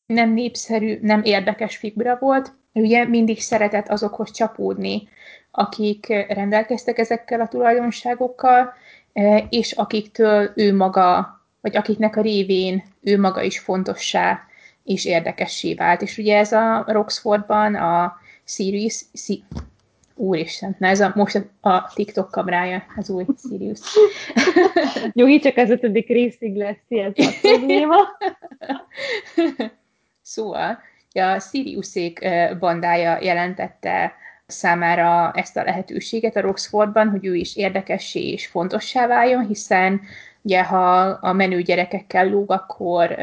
nem 0.07 0.33
népszerű, 0.33 0.99
nem 1.03 1.23
érdekes 1.25 1.77
figura 1.77 2.17
volt, 2.21 2.53
ő 2.73 2.81
ugye 2.81 3.05
mindig 3.05 3.41
szeretett 3.41 3.89
azokhoz 3.89 4.31
csapódni, 4.31 5.09
akik 5.51 6.07
rendelkeztek 6.29 6.99
ezekkel 6.99 7.41
a 7.41 7.49
tulajdonságokkal, 7.49 8.73
és 9.49 9.73
akiktől 9.73 10.53
ő 10.55 10.75
maga, 10.75 11.41
vagy 11.61 11.77
akiknek 11.77 12.17
a 12.17 12.21
révén 12.21 12.83
ő 13.03 13.19
maga 13.19 13.43
is 13.43 13.59
fontossá 13.59 14.41
és 14.85 15.05
érdekessé 15.05 15.75
vált. 15.75 16.03
És 16.03 16.19
ugye 16.19 16.37
ez 16.37 16.53
a 16.53 16.85
Roxfordban 16.87 17.75
a 17.75 18.17
Sirius, 18.45 19.05
si, 19.13 19.45
úristen, 20.15 20.77
na 20.79 20.87
ez 20.87 21.01
a, 21.01 21.13
most 21.15 21.47
a 21.61 21.93
TikTok 21.95 22.31
kamrája, 22.31 22.83
az 22.97 23.11
új 23.11 23.25
Sirius. 23.49 23.81
Nyugi, 25.13 25.39
csak 25.39 25.57
ez 25.57 25.71
a 25.71 25.79
többi 25.79 26.05
részig 26.09 26.57
lesz 26.57 26.77
a 26.89 27.39
probléma. 27.43 27.97
szóval, 30.27 30.79
a 31.13 31.39
Siriusék 31.39 32.29
bandája 32.59 33.19
jelentette 33.21 34.15
számára 34.47 35.33
ezt 35.35 35.57
a 35.57 35.63
lehetőséget 35.63 36.37
a 36.37 36.41
Roxfordban, 36.41 37.09
hogy 37.09 37.27
ő 37.27 37.35
is 37.35 37.57
érdekessé 37.57 38.31
és 38.31 38.47
fontossá 38.47 39.07
váljon, 39.07 39.47
hiszen 39.47 40.01
ugye 40.43 40.65
ha 40.65 41.01
a 41.01 41.33
menő 41.33 41.63
gyerekekkel 41.63 42.29
lóg, 42.29 42.51
akkor 42.51 43.17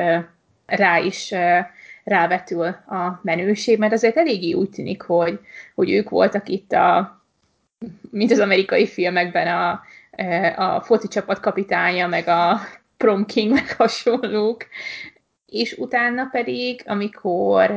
rá 0.66 0.98
is 0.98 1.34
rávetül 2.04 2.66
a 2.68 3.20
menőség, 3.22 3.80
mert 3.80 3.94
azért 3.94 4.18
eléggé 4.18 4.54
úgy 4.54 4.70
tűnik, 4.70 5.02
hogy, 5.02 5.40
hogy 5.76 5.92
ők 5.92 6.10
voltak 6.10 6.50
itt 6.50 6.72
a, 6.72 7.22
mint 8.12 8.32
az 8.32 8.40
amerikai 8.40 8.88
filmekben 8.88 9.48
a, 9.48 9.82
a 10.56 10.82
foci 10.82 11.08
csapat 11.08 11.40
kapitánya, 11.40 12.08
meg 12.08 12.28
a 12.28 12.60
prom 12.98 13.26
king, 13.26 13.52
meg 13.52 13.76
hasonlók, 13.78 14.66
és 15.54 15.74
utána 15.78 16.28
pedig, 16.32 16.84
amikor 16.86 17.72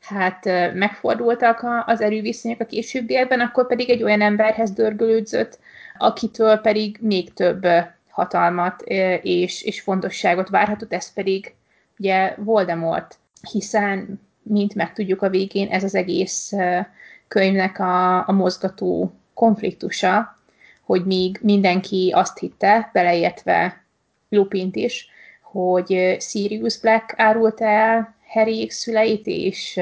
hát 0.00 0.44
megfordultak 0.74 1.66
az 1.86 2.00
erőviszonyok 2.00 2.60
a 2.60 2.66
későbbiekben, 2.66 3.40
akkor 3.40 3.66
pedig 3.66 3.90
egy 3.90 4.02
olyan 4.02 4.20
emberhez 4.20 4.70
dörgölődzött, 4.70 5.58
akitől 5.98 6.56
pedig 6.56 6.96
még 7.00 7.32
több 7.32 7.66
hatalmat 8.08 8.82
és, 9.22 9.62
és 9.62 9.80
fontosságot 9.80 10.48
várhatott, 10.48 10.92
ez 10.92 11.12
pedig 11.12 11.54
ugye 11.98 12.34
Voldemort, 12.36 13.18
hiszen, 13.50 14.20
mint 14.42 14.74
megtudjuk 14.74 15.22
a 15.22 15.28
végén, 15.28 15.68
ez 15.68 15.84
az 15.84 15.94
egész 15.94 16.52
könyvnek 17.28 17.78
a, 17.78 18.28
a 18.28 18.32
mozgató 18.32 19.12
konfliktusa, 19.34 20.36
hogy 20.82 21.04
míg 21.04 21.38
mindenki 21.42 22.12
azt 22.14 22.38
hitte, 22.38 22.90
beleértve 22.92 23.84
Lupint 24.28 24.76
is, 24.76 25.08
hogy 25.50 26.16
Sirius 26.20 26.80
Black 26.80 27.14
árult 27.16 27.60
el 27.60 28.14
Harry 28.26 28.68
szüleit, 28.68 29.26
és, 29.26 29.80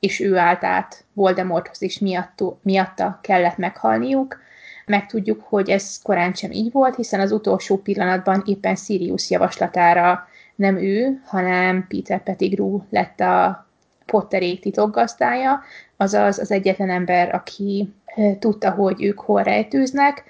és 0.00 0.20
ő 0.20 0.36
állt 0.36 0.64
át 0.64 1.04
Voldemorthoz, 1.12 1.82
és 1.82 1.98
miatta, 1.98 2.58
miatta 2.62 3.18
kellett 3.22 3.56
meghalniuk. 3.56 4.38
Megtudjuk, 4.86 5.42
hogy 5.48 5.70
ez 5.70 6.02
korán 6.02 6.34
sem 6.34 6.50
így 6.50 6.72
volt, 6.72 6.96
hiszen 6.96 7.20
az 7.20 7.32
utolsó 7.32 7.76
pillanatban 7.76 8.42
éppen 8.46 8.76
Sirius 8.76 9.30
javaslatára 9.30 10.28
nem 10.54 10.76
ő, 10.76 11.20
hanem 11.24 11.86
Peter 11.88 12.22
Pettigrew 12.22 12.80
lett 12.90 13.20
a 13.20 13.66
Potterék 14.06 14.60
titokgazdája, 14.60 15.62
azaz 15.96 16.38
az 16.38 16.50
egyetlen 16.50 16.90
ember, 16.90 17.34
aki 17.34 17.92
tudta, 18.38 18.70
hogy 18.70 19.02
ők 19.02 19.20
hol 19.20 19.42
rejtőznek, 19.42 20.24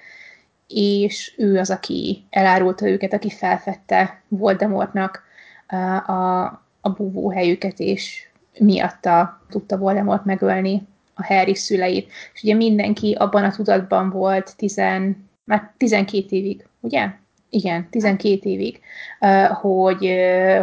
és 0.67 1.33
ő 1.37 1.59
az, 1.59 1.69
aki 1.69 2.25
elárulta 2.29 2.87
őket, 2.89 3.13
aki 3.13 3.29
felfedte 3.29 4.21
Voldemortnak 4.27 5.23
a, 6.05 6.45
a 6.81 6.89
búvóhelyüket, 6.97 7.79
és 7.79 8.27
miatta 8.59 9.41
tudta 9.49 9.77
Voldemort 9.77 10.25
megölni 10.25 10.87
a 11.13 11.25
Harry 11.25 11.55
szüleit. 11.55 12.11
És 12.33 12.43
ugye 12.43 12.53
mindenki 12.53 13.15
abban 13.19 13.43
a 13.43 13.51
tudatban 13.51 14.09
volt 14.09 14.53
tizen, 14.57 15.29
már 15.43 15.73
12 15.77 16.25
évig, 16.29 16.67
ugye? 16.79 17.09
Igen, 17.49 17.87
12 17.89 18.49
évig, 18.49 18.79
hogy, 19.61 20.15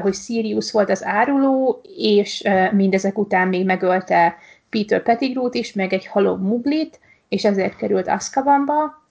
hogy 0.02 0.14
Sirius 0.14 0.72
volt 0.72 0.90
az 0.90 1.04
áruló, 1.04 1.80
és 1.96 2.42
mindezek 2.72 3.18
után 3.18 3.48
még 3.48 3.64
megölte 3.64 4.36
Peter 4.70 5.02
Pettigrew-t 5.02 5.54
is, 5.54 5.72
meg 5.72 5.92
egy 5.92 6.06
halom 6.06 6.40
muglit, 6.40 7.00
és 7.28 7.44
ezért 7.44 7.76
került 7.76 8.08
Azkabanba, 8.08 9.03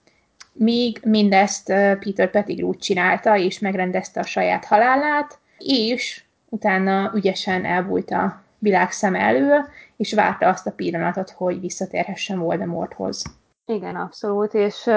míg 0.54 1.00
mindezt 1.04 1.66
Peter 1.98 2.30
Pettigrew 2.30 2.74
csinálta, 2.74 3.36
és 3.36 3.58
megrendezte 3.58 4.20
a 4.20 4.24
saját 4.24 4.64
halálát, 4.64 5.38
és 5.58 6.24
utána 6.48 7.10
ügyesen 7.14 7.64
elbújt 7.64 8.10
a 8.10 8.42
világ 8.58 8.90
szem 8.90 9.14
elől, 9.14 9.66
és 9.96 10.14
várta 10.14 10.48
azt 10.48 10.66
a 10.66 10.72
pillanatot, 10.72 11.30
hogy 11.30 11.60
visszatérhessen 11.60 12.38
Voldemorthoz. 12.38 13.24
Igen, 13.66 13.96
abszolút, 13.96 14.54
és, 14.54 14.90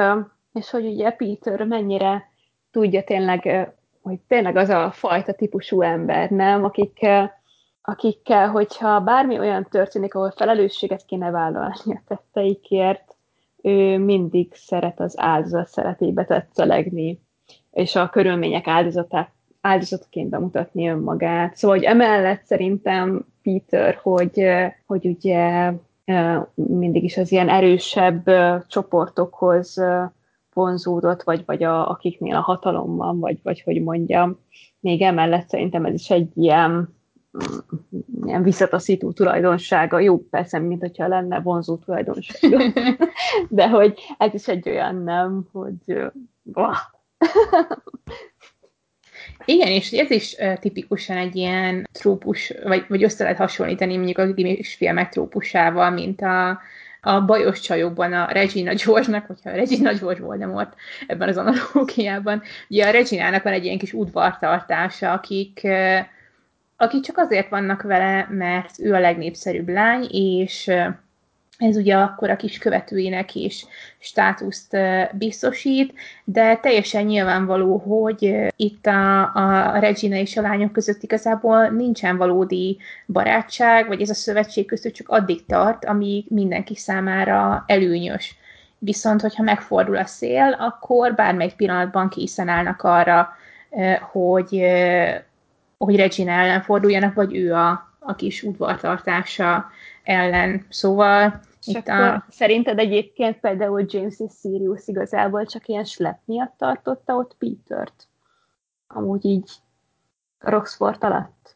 és 0.53 0.69
hogy 0.69 0.85
ugye 0.85 1.11
Peter 1.11 1.63
mennyire 1.63 2.29
tudja 2.71 3.03
tényleg, 3.03 3.69
hogy 4.01 4.19
tényleg 4.27 4.55
az 4.55 4.69
a 4.69 4.91
fajta 4.91 5.33
típusú 5.33 5.81
ember, 5.81 6.29
nem, 6.29 6.63
akik, 6.63 7.05
akikkel, 7.81 8.49
hogyha 8.49 8.99
bármi 8.99 9.39
olyan 9.39 9.67
történik, 9.69 10.15
ahol 10.15 10.31
felelősséget 10.31 11.05
kéne 11.05 11.31
vállalni 11.31 11.75
a 11.85 12.01
tetteikért, 12.07 13.16
ő 13.67 13.97
mindig 13.97 14.53
szeret 14.53 14.99
az 14.99 15.13
áldozat 15.19 15.67
szeretébe 15.67 16.25
tetszelegni, 16.25 17.21
és 17.71 17.95
a 17.95 18.09
körülmények 18.09 18.67
áldozatát, 18.67 19.31
áldozatként 19.61 20.29
bemutatni 20.29 20.87
önmagát. 20.87 21.55
Szóval, 21.55 21.77
hogy 21.77 21.85
emellett 21.85 22.43
szerintem 22.43 23.25
Peter, 23.41 23.99
hogy, 24.01 24.43
hogy 24.85 25.05
ugye 25.05 25.71
mindig 26.53 27.03
is 27.03 27.17
az 27.17 27.31
ilyen 27.31 27.49
erősebb 27.49 28.29
csoportokhoz 28.67 29.83
vonzódott, 30.53 31.23
vagy, 31.23 31.43
vagy 31.45 31.63
a, 31.63 31.89
akiknél 31.89 32.35
a 32.35 32.41
hatalom 32.41 32.95
van, 32.95 33.19
vagy, 33.19 33.39
vagy 33.43 33.61
hogy 33.61 33.83
mondjam. 33.83 34.39
Még 34.79 35.01
emellett 35.01 35.49
szerintem 35.49 35.85
ez 35.85 35.93
is 35.93 36.09
egy 36.09 36.31
ilyen, 36.35 36.96
ilyen 38.25 38.43
visszataszító 38.43 39.11
tulajdonsága. 39.11 39.99
Jó, 39.99 40.17
persze, 40.17 40.59
mint 40.59 40.81
hogyha 40.81 41.07
lenne 41.07 41.39
vonzó 41.39 41.75
tulajdonsága. 41.75 42.63
De 43.49 43.69
hogy 43.69 43.99
ez 44.17 44.33
is 44.33 44.47
egy 44.47 44.69
olyan 44.69 45.03
nem, 45.03 45.47
hogy 45.51 46.11
igen, 49.45 49.67
és 49.67 49.91
ez 49.91 50.11
is 50.11 50.35
tipikusan 50.59 51.17
egy 51.17 51.35
ilyen 51.35 51.87
trópus, 51.91 52.53
vagy, 52.63 52.85
vagy 52.87 53.03
össze 53.03 53.23
lehet 53.23 53.37
hasonlítani 53.37 53.95
mondjuk 53.95 54.17
a 54.17 54.33
gimis 54.33 54.75
filmek 54.75 55.09
trópusával, 55.09 55.89
mint 55.89 56.21
a, 56.21 56.59
a 57.01 57.21
bajos 57.25 57.59
csajokban 57.59 58.13
a 58.13 58.31
Regina 58.31 58.73
George-nak, 58.73 59.25
hogyha 59.25 59.49
a 59.49 59.55
Regina 59.55 59.93
George 59.93 60.21
Voldemort 60.21 60.75
ebben 61.07 61.27
az 61.27 61.37
analógiában, 61.37 62.41
ugye 62.69 62.87
a 62.87 62.91
Reginának 62.91 63.43
van 63.43 63.53
egy 63.53 63.65
ilyen 63.65 63.77
kis 63.77 63.93
udvartartása, 63.93 65.11
akik, 65.11 65.67
akik 66.77 67.03
csak 67.03 67.17
azért 67.17 67.49
vannak 67.49 67.81
vele, 67.81 68.27
mert 68.29 68.79
ő 68.79 68.93
a 68.93 68.99
legnépszerűbb 68.99 69.69
lány, 69.69 70.07
és 70.11 70.71
ez 71.57 71.77
ugye 71.77 71.95
akkor 71.95 72.29
a 72.29 72.35
kis 72.35 72.57
követőinek 72.57 73.35
is 73.35 73.65
státuszt 73.99 74.77
biztosít, 75.13 75.93
de 76.23 76.55
teljesen 76.55 77.05
nyilvánvaló, 77.05 77.77
hogy 77.77 78.51
itt 78.55 78.85
a, 78.85 79.21
a 79.21 79.79
Regina 79.79 80.15
és 80.15 80.37
a 80.37 80.41
lányok 80.41 80.71
között 80.71 81.03
igazából 81.03 81.67
nincsen 81.67 82.17
valódi 82.17 82.77
barátság, 83.05 83.87
vagy 83.87 84.01
ez 84.01 84.09
a 84.09 84.13
szövetség 84.13 84.65
között 84.65 84.93
csak 84.93 85.09
addig 85.09 85.45
tart, 85.45 85.85
amíg 85.85 86.25
mindenki 86.29 86.75
számára 86.75 87.63
előnyös. 87.67 88.35
Viszont, 88.79 89.21
hogyha 89.21 89.43
megfordul 89.43 89.97
a 89.97 90.05
szél, 90.05 90.55
akkor 90.59 91.15
bármely 91.15 91.53
pillanatban 91.55 92.09
készen 92.09 92.47
állnak 92.47 92.81
arra, 92.83 93.29
hogy, 94.11 94.63
hogy 95.77 95.95
Regina 95.95 96.31
ellen 96.31 96.61
forduljanak, 96.61 97.13
vagy 97.13 97.35
ő 97.35 97.53
a, 97.53 97.95
a 97.99 98.15
kis 98.15 98.43
udvartartása 98.43 99.65
ellen. 100.03 100.65
Szóval 100.69 101.39
és 101.67 101.73
Itt 101.73 101.87
akkor 101.87 102.05
a... 102.05 102.25
szerinted 102.29 102.79
egyébként 102.79 103.39
például 103.39 103.85
James 103.87 104.19
és 104.19 104.31
Sirius 104.39 104.87
igazából 104.87 105.45
csak 105.45 105.67
ilyen 105.67 105.83
slep 105.83 106.19
miatt 106.25 106.53
tartotta 106.57 107.15
ott 107.15 107.35
Petert? 107.37 108.07
Amúgy 108.87 109.25
így 109.25 109.49
Roxford 110.39 111.03
alatt? 111.03 111.55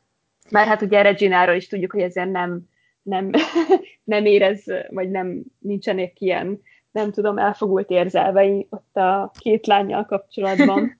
Mert 0.50 0.68
hát 0.68 0.82
ugye 0.82 1.02
Regináról 1.02 1.56
is 1.56 1.68
tudjuk, 1.68 1.92
hogy 1.92 2.02
ezzel 2.02 2.26
nem, 2.26 2.62
nem, 3.02 3.32
nem 4.04 4.26
érez, 4.26 4.64
vagy 4.90 5.10
nem 5.10 5.44
nincsenek 5.60 6.22
ilyen, 6.22 6.62
nem 6.92 7.12
tudom, 7.12 7.38
elfogult 7.38 7.90
érzelvei 7.90 8.68
ott 8.70 8.96
a 8.96 9.32
két 9.38 9.68
lányjal 9.68 10.06
kapcsolatban. 10.06 11.00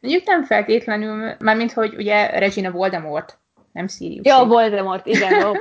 Mondjuk 0.00 0.26
nem 0.26 0.44
feltétlenül, 0.44 1.34
mármint, 1.38 1.72
hogy 1.72 1.94
ugye 1.94 2.38
Regina 2.38 2.70
Voldemort, 2.70 3.38
nem 3.72 3.88
Sirius. 3.88 4.26
Ja, 4.26 4.44
Voldemort, 4.44 5.06
igen, 5.06 5.46
ó, 5.46 5.52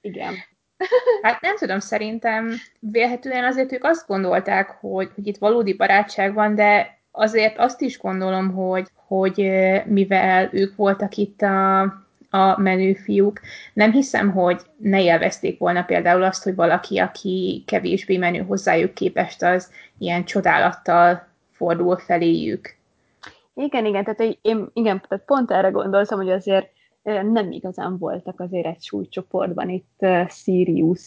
igen. 0.00 0.34
Hát 1.22 1.40
nem 1.40 1.56
tudom, 1.56 1.78
szerintem 1.78 2.52
vélhetően 2.78 3.44
azért 3.44 3.72
ők 3.72 3.84
azt 3.84 4.06
gondolták, 4.06 4.70
hogy, 4.70 5.10
hogy 5.14 5.26
itt 5.26 5.38
valódi 5.38 5.74
barátság 5.74 6.34
van, 6.34 6.54
de 6.54 6.98
azért 7.10 7.58
azt 7.58 7.80
is 7.80 7.98
gondolom, 7.98 8.52
hogy, 8.52 8.88
hogy 9.06 9.50
mivel 9.86 10.48
ők 10.52 10.76
voltak 10.76 11.16
itt 11.16 11.42
a, 11.42 11.80
a 12.30 12.60
menő 12.60 12.94
fiúk, 12.94 13.40
nem 13.72 13.92
hiszem, 13.92 14.30
hogy 14.30 14.60
ne 14.76 15.02
élvezték 15.02 15.58
volna 15.58 15.82
például 15.82 16.22
azt, 16.22 16.42
hogy 16.42 16.54
valaki, 16.54 16.98
aki 16.98 17.64
kevésbé 17.66 18.16
menő 18.16 18.38
hozzájuk 18.38 18.94
képest, 18.94 19.42
az 19.42 19.70
ilyen 19.98 20.24
csodálattal 20.24 21.28
fordul 21.50 21.96
feléjük. 21.96 22.76
Igen, 23.54 23.86
igen, 23.86 24.04
tehát 24.04 24.38
én 24.42 24.70
igen, 24.72 25.02
tehát 25.08 25.24
pont 25.24 25.50
erre 25.50 25.70
gondoltam, 25.70 26.18
hogy 26.18 26.30
azért 26.30 26.70
nem 27.02 27.50
igazán 27.50 27.98
voltak 27.98 28.40
azért 28.40 28.66
egy 28.66 28.82
súlycsoportban 28.82 29.68
itt 29.68 30.06
Sirius 30.28 31.00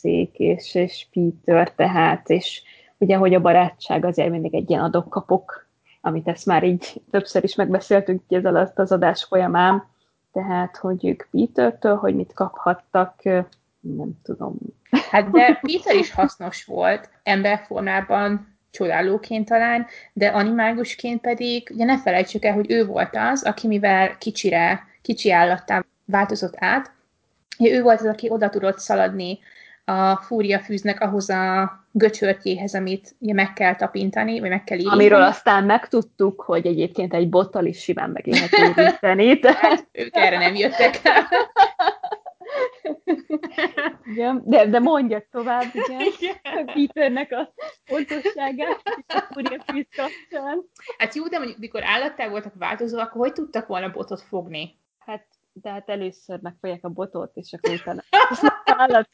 szék 0.00 0.38
és, 0.38 0.74
és 0.74 1.06
Peter 1.12 1.72
tehát, 1.74 2.28
és 2.28 2.62
ugye, 2.98 3.16
hogy 3.16 3.34
a 3.34 3.40
barátság 3.40 4.04
azért 4.04 4.30
mindig 4.30 4.54
egy 4.54 4.70
ilyen 4.70 4.82
adok-kapok, 4.82 5.68
amit 6.00 6.28
ezt 6.28 6.46
már 6.46 6.64
így 6.64 7.02
többször 7.10 7.44
is 7.44 7.54
megbeszéltünk 7.54 8.22
ez 8.28 8.44
alatt 8.44 8.78
az 8.78 8.92
adás 8.92 9.24
folyamán, 9.24 9.88
tehát, 10.32 10.76
hogy 10.76 11.06
ők 11.06 11.28
Peter-től, 11.30 11.96
hogy 11.96 12.14
mit 12.14 12.32
kaphattak, 12.32 13.22
nem 13.80 14.20
tudom. 14.22 14.56
Hát 15.10 15.30
de 15.30 15.58
Peter 15.60 15.94
is 15.94 16.12
hasznos 16.12 16.64
volt 16.64 17.10
emberformában, 17.22 18.49
csodálóként 18.70 19.48
talán, 19.48 19.86
de 20.12 20.28
animágusként 20.28 21.20
pedig, 21.20 21.70
ugye 21.74 21.84
ne 21.84 21.98
felejtsük 21.98 22.44
el, 22.44 22.54
hogy 22.54 22.70
ő 22.70 22.86
volt 22.86 23.16
az, 23.16 23.42
aki 23.42 23.66
mivel 23.66 24.16
kicsire 24.18 24.86
kicsi 25.02 25.32
állattá 25.32 25.84
változott 26.04 26.54
át. 26.56 26.92
Ő 27.58 27.82
volt 27.82 28.00
az, 28.00 28.06
aki 28.06 28.30
oda 28.30 28.48
tudott 28.48 28.78
szaladni 28.78 29.38
a 29.84 30.16
fúria 30.16 30.58
fűznek 30.58 31.00
ahhoz 31.00 31.30
a 31.30 31.72
göcsörtjéhez, 31.92 32.74
amit 32.74 33.14
ugye 33.18 33.32
meg 33.32 33.52
kell 33.52 33.76
tapintani, 33.76 34.40
vagy 34.40 34.48
meg 34.48 34.64
kell 34.64 34.78
írni. 34.78 34.92
Amiről 34.92 35.22
aztán 35.22 35.64
megtudtuk, 35.64 36.40
hogy 36.40 36.66
egyébként 36.66 37.14
egy 37.14 37.28
bottal 37.28 37.64
is 37.64 37.82
simán 37.82 38.10
meg 38.10 38.26
lehet 38.26 38.52
érinteni. 38.52 39.38
Tehát... 39.38 39.86
ők 39.92 40.16
erre 40.16 40.38
nem 40.38 40.54
jöttek 40.54 41.00
igen, 44.04 44.42
de, 44.44 44.66
de 44.66 44.78
mondja 44.78 45.26
tovább, 45.30 45.70
igen, 45.72 46.00
igen. 46.18 46.66
Peternek 46.66 47.32
a 47.32 47.52
fontosságát, 47.84 48.82
és 49.36 49.48
a 49.58 49.72
fűz 49.72 49.86
kapcsán. 49.96 50.64
Hát 50.98 51.14
jó, 51.14 51.28
de 51.28 51.38
mondjuk, 51.38 51.58
mikor 51.58 51.84
állattá 51.84 52.28
voltak 52.28 52.54
változó, 52.54 52.98
akkor 52.98 53.20
hogy 53.20 53.32
tudtak 53.32 53.66
volna 53.66 53.90
botot 53.90 54.20
fogni? 54.20 54.78
Hát, 54.98 55.26
de 55.52 55.70
hát 55.70 55.88
először 55.88 56.38
megfogják 56.42 56.84
a 56.84 56.88
botot, 56.88 57.36
és 57.36 57.52
akkor 57.52 57.74
utána 57.74 58.02
állat. 58.64 59.08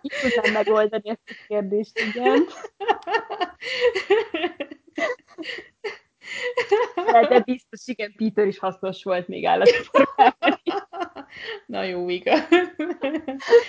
Így 0.00 0.12
tudnám 0.20 0.52
megoldani 0.52 1.08
ezt 1.08 1.22
a 1.26 1.34
kérdést, 1.46 1.98
igen. 1.98 2.44
De, 6.94 7.26
de 7.28 7.40
biztos, 7.40 7.86
igen, 7.86 8.14
Peter 8.16 8.46
is 8.46 8.58
hasznos 8.58 9.02
volt 9.02 9.28
még 9.28 9.44
állatformában. 9.44 10.60
Na 11.66 11.82
jó, 11.82 12.08
igaz. 12.08 12.48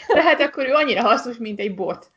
Tehát 0.08 0.42
akkor 0.48 0.68
ő 0.68 0.74
annyira 0.74 1.02
hasznos, 1.02 1.38
mint 1.38 1.60
egy 1.60 1.76
bot. 1.76 2.12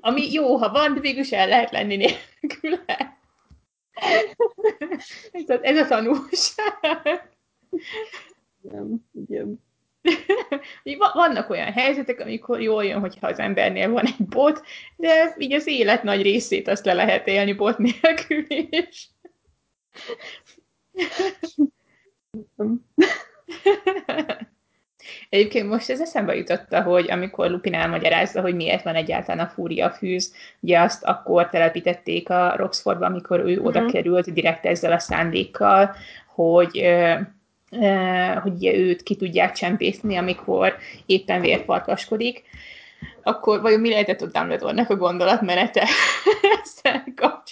Ami 0.00 0.32
jó, 0.32 0.56
ha 0.56 0.70
van, 0.70 0.94
de 0.94 1.00
végül 1.00 1.24
el 1.30 1.48
lehet 1.48 1.70
lenni 1.70 1.96
nélküle. 1.96 3.18
ez, 5.32 5.48
a, 5.48 5.58
ez 5.62 5.76
a 5.78 5.86
tanulság. 5.86 7.30
Igen, 8.62 9.08
igen. 9.26 9.68
Vannak 11.12 11.50
olyan 11.50 11.72
helyzetek, 11.72 12.20
amikor 12.20 12.60
jól 12.60 12.84
jön, 12.84 13.00
hogyha 13.00 13.26
az 13.26 13.38
embernél 13.38 13.90
van 13.90 14.06
egy 14.06 14.26
bot, 14.26 14.62
de 14.96 15.34
így 15.38 15.52
az 15.52 15.66
élet 15.66 16.02
nagy 16.02 16.22
részét 16.22 16.68
azt 16.68 16.84
le 16.84 16.92
lehet 16.92 17.26
élni 17.26 17.52
bot 17.52 17.78
nélkül 17.78 18.44
is. 18.70 19.10
Egyébként 25.28 25.68
most 25.68 25.90
ez 25.90 26.00
eszembe 26.00 26.34
jutotta, 26.34 26.82
hogy 26.82 27.10
amikor 27.10 27.50
Lupin 27.50 27.74
elmagyarázza, 27.74 28.40
hogy 28.40 28.54
miért 28.54 28.84
van 28.84 28.94
egyáltalán 28.94 29.46
a 29.46 29.50
fúria 29.50 29.90
fűz, 29.90 30.34
ugye 30.60 30.80
azt 30.80 31.04
akkor 31.04 31.48
telepítették 31.48 32.30
a 32.30 32.56
Roxfordba, 32.56 33.06
amikor 33.06 33.40
ő 33.40 33.60
mm. 33.60 33.64
oda 33.64 33.86
került 33.86 34.32
direkt 34.32 34.66
ezzel 34.66 34.92
a 34.92 34.98
szándékkal, 34.98 35.94
hogy 36.34 36.86
hogy 38.42 38.52
ugye 38.52 38.74
őt 38.74 39.02
ki 39.02 39.16
tudják 39.16 39.52
csempészni, 39.52 40.16
amikor 40.16 40.76
éppen 41.06 41.40
vérfarkaskodik, 41.40 42.42
akkor 43.22 43.60
vajon 43.60 43.80
mi 43.80 43.90
lehetett 43.90 44.22
ott 44.22 44.32
Dumbledore-nak 44.32 44.90
a 44.90 44.96
gondolatmenete 44.96 45.86
ezzel 46.62 47.04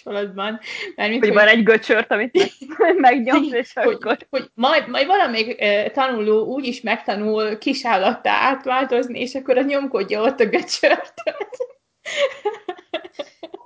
kapcsolatban? 0.02 0.60
Mármint, 0.96 1.24
hogy, 1.24 1.28
hogy 1.28 1.38
van 1.38 1.48
egy 1.48 1.62
göcsört, 1.62 2.12
amit 2.12 2.52
megnyomsz, 2.96 3.52
és 3.52 3.72
hogy, 3.72 3.94
akkor... 3.94 4.16
Hogy 4.30 4.50
majd, 4.54 4.88
majd 4.88 5.06
valamelyik 5.06 5.62
tanuló 5.92 6.44
úgy 6.44 6.66
is 6.66 6.80
megtanul 6.80 7.58
kisállattá 7.58 8.32
átváltozni, 8.32 9.20
és 9.20 9.34
akkor 9.34 9.58
az 9.58 9.66
nyomkodja 9.66 10.22
ott 10.22 10.40
a 10.40 10.46
göcsörtöt. 10.46 11.50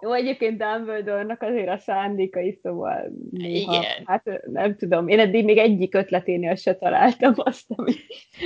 Jó, 0.00 0.12
egyébként 0.12 0.58
Dumbledore-nak 0.58 1.42
azért 1.42 1.68
a 1.68 1.78
szándékai, 1.78 2.58
szóval 2.62 3.12
néha, 3.30 3.72
Igen. 3.72 4.02
hát 4.04 4.40
nem 4.46 4.76
tudom, 4.76 5.08
én 5.08 5.18
eddig 5.18 5.44
még 5.44 5.58
egyik 5.58 5.94
ötleténél 5.94 6.54
se 6.54 6.74
találtam 6.74 7.32
azt, 7.36 7.64
ami, 7.68 7.92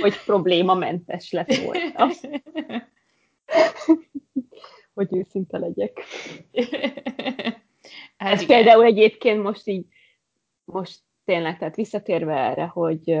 hogy 0.01 0.13
problémamentes 0.25 1.31
lett 1.31 1.55
volna. 1.55 2.09
hogy 4.93 5.07
őszinte 5.11 5.57
legyek. 5.57 6.03
Hát 8.17 8.33
Ez 8.33 8.41
igen. 8.41 8.55
például 8.55 8.83
egyébként 8.83 9.43
most 9.43 9.67
így, 9.67 9.85
most 10.65 10.99
tényleg, 11.25 11.57
tehát 11.57 11.75
visszatérve 11.75 12.33
erre, 12.33 12.65
hogy 12.65 13.19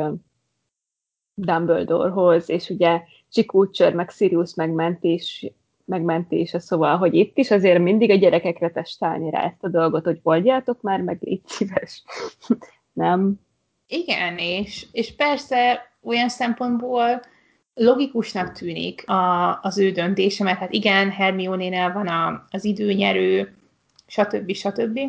Dumbledorehoz, 1.33 2.49
és 2.49 2.69
ugye 2.69 3.01
Csikúcsör, 3.29 3.93
meg 3.93 4.09
Sirius 4.09 4.53
megmentés, 4.53 5.51
megmentése, 5.85 6.59
szóval, 6.59 6.97
hogy 6.97 7.13
itt 7.13 7.37
is 7.37 7.51
azért 7.51 7.79
mindig 7.79 8.09
a 8.09 8.15
gyerekekre 8.15 8.71
testálni 8.71 9.29
rá 9.29 9.43
ezt 9.43 9.63
a 9.63 9.69
dolgot, 9.69 10.03
hogy 10.03 10.19
oldjátok 10.23 10.81
már, 10.81 11.01
meg 11.01 11.17
légy 11.21 11.41
szíves. 11.45 12.03
Nem? 12.93 13.39
Igen, 13.87 14.37
és, 14.37 14.87
és 14.91 15.15
persze 15.15 15.81
olyan 16.03 16.29
szempontból 16.29 17.21
logikusnak 17.73 18.51
tűnik 18.51 19.09
a, 19.09 19.59
az 19.61 19.77
ő 19.77 19.91
döntése, 19.91 20.43
mert 20.43 20.59
hát 20.59 20.73
igen, 20.73 21.09
Hermione-nél 21.09 21.93
van 21.93 22.07
a, 22.07 22.45
az 22.49 22.65
időnyerő, 22.65 23.57
stb. 24.07 24.53
stb. 24.53 24.99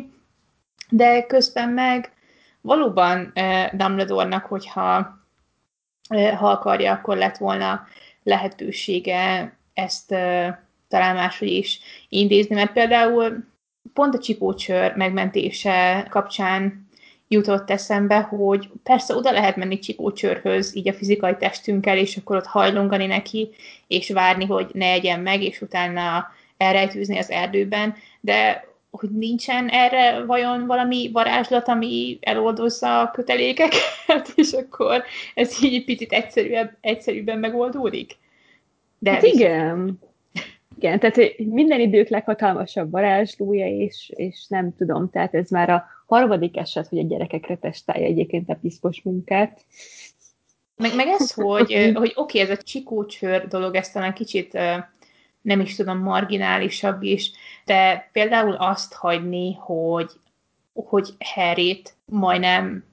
De 0.89 1.25
közben 1.25 1.69
meg 1.69 2.13
valóban 2.61 3.31
uh, 3.35 3.73
Dumbledore-nak, 3.73 4.45
hogyha 4.45 5.19
uh, 6.09 6.29
ha 6.29 6.49
akarja, 6.49 6.91
akkor 6.91 7.17
lett 7.17 7.37
volna 7.37 7.87
lehetősége 8.23 9.53
ezt 9.73 10.11
uh, 10.11 10.47
talán 10.87 11.15
máshogy 11.15 11.51
is 11.51 11.79
intézni, 12.09 12.55
mert 12.55 12.71
például 12.73 13.47
pont 13.93 14.15
a 14.15 14.19
csipócsör 14.19 14.95
megmentése 14.95 16.07
kapcsán 16.09 16.87
jutott 17.27 17.69
eszembe, 17.69 18.19
hogy 18.19 18.69
persze 18.83 19.15
oda 19.15 19.31
lehet 19.31 19.55
menni 19.55 19.79
csikócsörhöz, 19.79 20.75
így 20.75 20.87
a 20.87 20.93
fizikai 20.93 21.35
testünkkel, 21.35 21.97
és 21.97 22.17
akkor 22.17 22.35
ott 22.35 22.45
hajlongani 22.45 23.05
neki, 23.05 23.49
és 23.87 24.09
várni, 24.09 24.45
hogy 24.45 24.69
ne 24.73 24.85
egyen 24.85 25.19
meg, 25.19 25.41
és 25.41 25.61
utána 25.61 26.27
elrejtőzni 26.57 27.17
az 27.17 27.31
erdőben, 27.31 27.95
de 28.19 28.68
hogy 28.91 29.09
nincsen 29.09 29.67
erre 29.67 30.23
vajon 30.25 30.65
valami 30.65 31.09
varázslat, 31.13 31.67
ami 31.67 32.17
eloldozza 32.21 32.99
a 32.99 33.11
kötelékeket, 33.11 34.33
és 34.35 34.51
akkor 34.51 35.03
ez 35.33 35.63
így 35.63 35.85
picit 35.85 36.11
egyszerűbb, 36.11 36.69
egyszerűbben 36.81 37.39
megoldódik? 37.39 38.17
De 38.99 39.11
hát 39.11 39.23
igen. 39.23 39.99
Igen, 40.77 40.99
tehát 40.99 41.37
minden 41.37 41.79
idők 41.79 42.07
leghatalmasabb 42.07 42.91
varázslója, 42.91 43.67
és, 43.67 44.11
és 44.15 44.45
nem 44.47 44.75
tudom, 44.75 45.09
tehát 45.09 45.35
ez 45.35 45.49
már 45.49 45.69
a 45.69 45.85
harmadik 46.05 46.57
eset, 46.57 46.87
hogy 46.87 46.99
a 46.99 47.03
gyerekekre 47.03 47.55
testálja 47.55 48.05
egyébként 48.05 48.49
a 48.49 48.57
piszkos 48.61 49.01
munkát. 49.01 49.65
Meg, 50.75 50.95
meg 50.95 51.07
ez, 51.07 51.31
hogy, 51.31 51.91
hogy 51.93 52.13
oké, 52.15 52.41
okay, 52.41 52.41
ez 52.41 52.49
a 52.59 52.61
csikócsör 52.61 53.47
dolog, 53.47 53.75
ez 53.75 53.91
talán 53.91 54.13
kicsit 54.13 54.57
nem 55.41 55.59
is 55.59 55.75
tudom, 55.75 55.97
marginálisabb 55.97 57.03
is, 57.03 57.31
de 57.69 58.09
például 58.11 58.53
azt 58.53 58.93
hagyni, 58.93 59.53
hogy, 59.59 60.11
hogy 60.73 61.09
Harryt 61.19 61.95
majdnem 62.05 62.83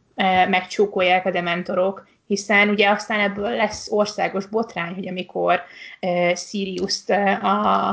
megcsókolják 0.48 1.26
a 1.26 1.30
dementorok, 1.30 2.06
hiszen 2.26 2.68
ugye 2.68 2.90
aztán 2.90 3.20
ebből 3.20 3.50
lesz 3.50 3.90
országos 3.90 4.46
botrány, 4.46 4.94
hogy 4.94 5.08
amikor 5.08 5.60
uh, 6.00 6.34
Sirius-t 6.34 7.10
uh, 7.10 7.44
a, 7.44 7.88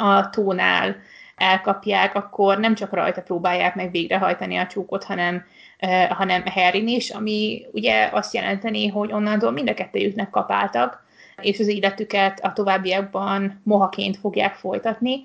a 0.00 0.30
tónál 0.30 0.96
elkapják, 1.36 2.14
akkor 2.14 2.58
nem 2.58 2.74
csak 2.74 2.92
rajta 2.92 3.22
próbálják 3.22 3.74
meg 3.74 3.90
végrehajtani 3.90 4.56
a 4.56 4.66
csúkot, 4.66 5.04
hanem, 5.04 5.44
uh, 5.80 6.04
hanem 6.04 6.46
Harry 6.46 6.94
is, 6.94 7.10
ami 7.10 7.66
ugye 7.72 8.10
azt 8.12 8.34
jelenteni, 8.34 8.88
hogy 8.88 9.12
onnantól 9.12 9.50
mind 9.50 9.68
a 9.68 9.74
kettőjüknek 9.74 10.30
kapáltak, 10.30 11.04
és 11.40 11.58
az 11.58 11.66
életüket 11.66 12.40
a 12.40 12.52
továbbiakban 12.52 13.60
mohaként 13.64 14.16
fogják 14.16 14.54
folytatni. 14.54 15.22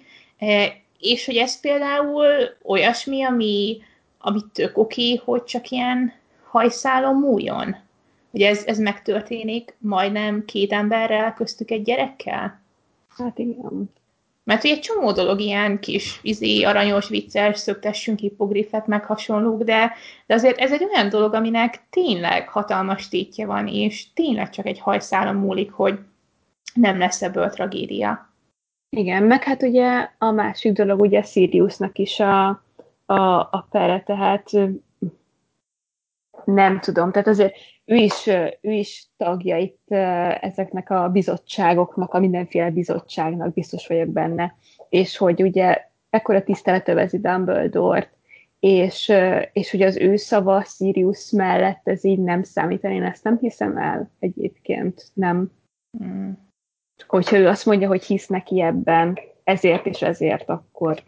És 0.99 1.25
hogy 1.25 1.36
ez 1.36 1.60
például 1.60 2.25
olyasmi, 2.63 3.23
ami, 3.23 3.82
ami 4.17 4.39
tök 4.54 4.78
oké, 4.78 5.15
hogy 5.15 5.43
csak 5.43 5.69
ilyen 5.69 6.13
hajszálon 6.49 7.15
múljon. 7.15 7.75
Hogy 8.32 8.41
ez, 8.41 8.63
ez 8.65 8.80
megtörténik 8.80 9.75
majdnem 9.78 10.45
két 10.45 10.71
emberrel, 10.71 11.34
köztük 11.34 11.71
egy 11.71 11.84
gyerekkel? 11.84 12.62
Hát 13.17 13.38
igen. 13.38 13.91
Mert 14.43 14.62
hogy 14.62 14.71
egy 14.71 14.80
csomó 14.80 15.12
dolog 15.12 15.39
ilyen 15.39 15.80
kis 15.80 16.19
izé, 16.21 16.63
aranyos, 16.63 17.08
vicces, 17.08 17.60
szöktessünk 17.60 18.19
hipogrifet, 18.19 18.88
meg 18.88 19.06
hasonlók, 19.06 19.63
de, 19.63 19.93
de 20.25 20.34
azért 20.34 20.58
ez 20.58 20.71
egy 20.71 20.84
olyan 20.84 21.10
dolog, 21.10 21.34
aminek 21.34 21.84
tényleg 21.89 22.49
hatalmas 22.49 23.08
tétje 23.08 23.45
van, 23.45 23.67
és 23.67 24.13
tényleg 24.13 24.49
csak 24.49 24.65
egy 24.65 24.80
hajszálon 24.80 25.36
múlik, 25.36 25.71
hogy 25.71 25.99
nem 26.73 26.97
lesz 26.97 27.21
ebből 27.21 27.49
tragédia. 27.49 28.28
Igen, 28.89 29.23
meg 29.23 29.43
hát 29.43 29.63
ugye 29.63 30.10
a 30.17 30.32
másik 30.32 30.73
dolog 30.73 31.02
ugye 31.02 31.21
Siriusnak 31.21 31.97
is 31.97 32.19
a, 32.19 32.47
a, 33.06 33.39
a 33.39 33.67
pere, 33.69 34.04
tehát 34.04 34.49
nem 36.45 36.80
tudom, 36.80 37.12
tehát 37.12 37.28
azért 37.28 37.56
ő 37.86 37.95
is, 37.95 38.28
ő 38.62 38.71
is 38.71 39.08
tagja 39.17 39.58
itt 39.58 39.91
ezeknek 40.41 40.89
a 40.89 41.10
bizottságoknak, 41.10 42.13
a 42.13 42.19
mindenféle 42.19 42.69
bizottságnak, 42.71 43.54
biztos 43.54 43.88
vagyok 43.88 44.08
benne, 44.08 44.56
és 44.89 45.17
hogy 45.17 45.41
ugye 45.41 45.88
ekkora 46.10 46.43
tisztelet 46.43 46.88
övezi 46.88 47.19
Dumbledore-t, 47.19 48.17
és, 48.60 49.13
és 49.54 49.71
hogy 49.71 49.82
az 49.82 49.97
ő 49.97 50.15
szava 50.15 50.63
Sirius 50.63 51.32
mellett 51.32 51.88
ez 51.88 52.04
így 52.04 52.19
nem 52.19 52.43
számít, 52.43 52.84
én 52.84 53.04
ezt 53.04 53.23
nem 53.23 53.38
hiszem 53.38 53.78
el 53.78 54.12
egyébként, 54.19 55.12
nem. 55.13 55.52
Mm. 56.04 56.32
Hogyha 57.07 57.38
ő 57.38 57.47
azt 57.47 57.65
mondja, 57.65 57.88
hogy 57.88 58.03
hisz 58.03 58.27
neki 58.27 58.62
ebben, 58.62 59.19
ezért 59.43 59.85
és 59.85 60.01
ezért, 60.01 60.49
akkor 60.49 61.03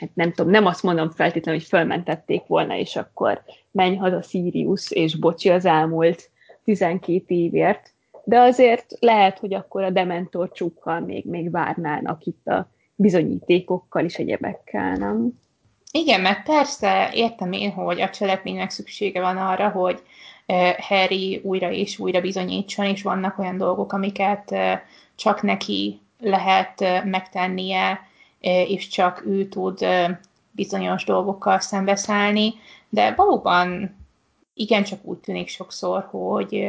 hát 0.00 0.10
nem 0.14 0.32
tudom, 0.32 0.50
nem 0.50 0.66
azt 0.66 0.82
mondom 0.82 1.10
feltétlenül, 1.10 1.60
hogy 1.60 1.68
fölmentették 1.68 2.46
volna, 2.46 2.76
és 2.76 2.96
akkor 2.96 3.42
menj 3.70 3.96
haza 3.96 4.22
Sirius, 4.22 4.90
és 4.90 5.16
bocsi 5.16 5.50
az 5.50 5.64
elmúlt 5.64 6.30
12 6.64 7.24
évért, 7.26 7.92
de 8.24 8.38
azért 8.38 8.96
lehet, 9.00 9.38
hogy 9.38 9.54
akkor 9.54 9.82
a 9.82 9.90
Dementor 9.90 10.52
csukkal 10.52 11.00
még, 11.00 11.24
még 11.24 11.50
várnának 11.50 12.24
itt 12.24 12.46
a 12.46 12.68
bizonyítékokkal 12.94 14.04
is 14.04 14.16
egyebekkel, 14.16 14.94
nem? 14.94 15.42
Igen, 15.90 16.20
mert 16.20 16.42
persze 16.42 17.10
értem 17.12 17.52
én, 17.52 17.70
hogy 17.70 18.00
a 18.00 18.10
cselekménynek 18.10 18.70
szüksége 18.70 19.20
van 19.20 19.36
arra, 19.36 19.68
hogy 19.68 20.02
Harry 20.78 21.40
újra 21.44 21.70
és 21.70 21.98
újra 21.98 22.20
bizonyítson, 22.20 22.84
és 22.84 23.02
vannak 23.02 23.38
olyan 23.38 23.56
dolgok, 23.56 23.92
amiket 23.92 24.54
csak 25.14 25.42
neki 25.42 26.00
lehet 26.18 27.04
megtennie, 27.04 28.08
és 28.40 28.88
csak 28.88 29.22
ő 29.26 29.48
tud 29.48 29.86
bizonyos 30.50 31.04
dolgokkal 31.04 31.60
szembeszállni, 31.60 32.54
de 32.88 33.14
valóban 33.14 33.96
igencsak 34.54 35.04
úgy 35.04 35.18
tűnik 35.18 35.48
sokszor, 35.48 36.08
hogy 36.10 36.66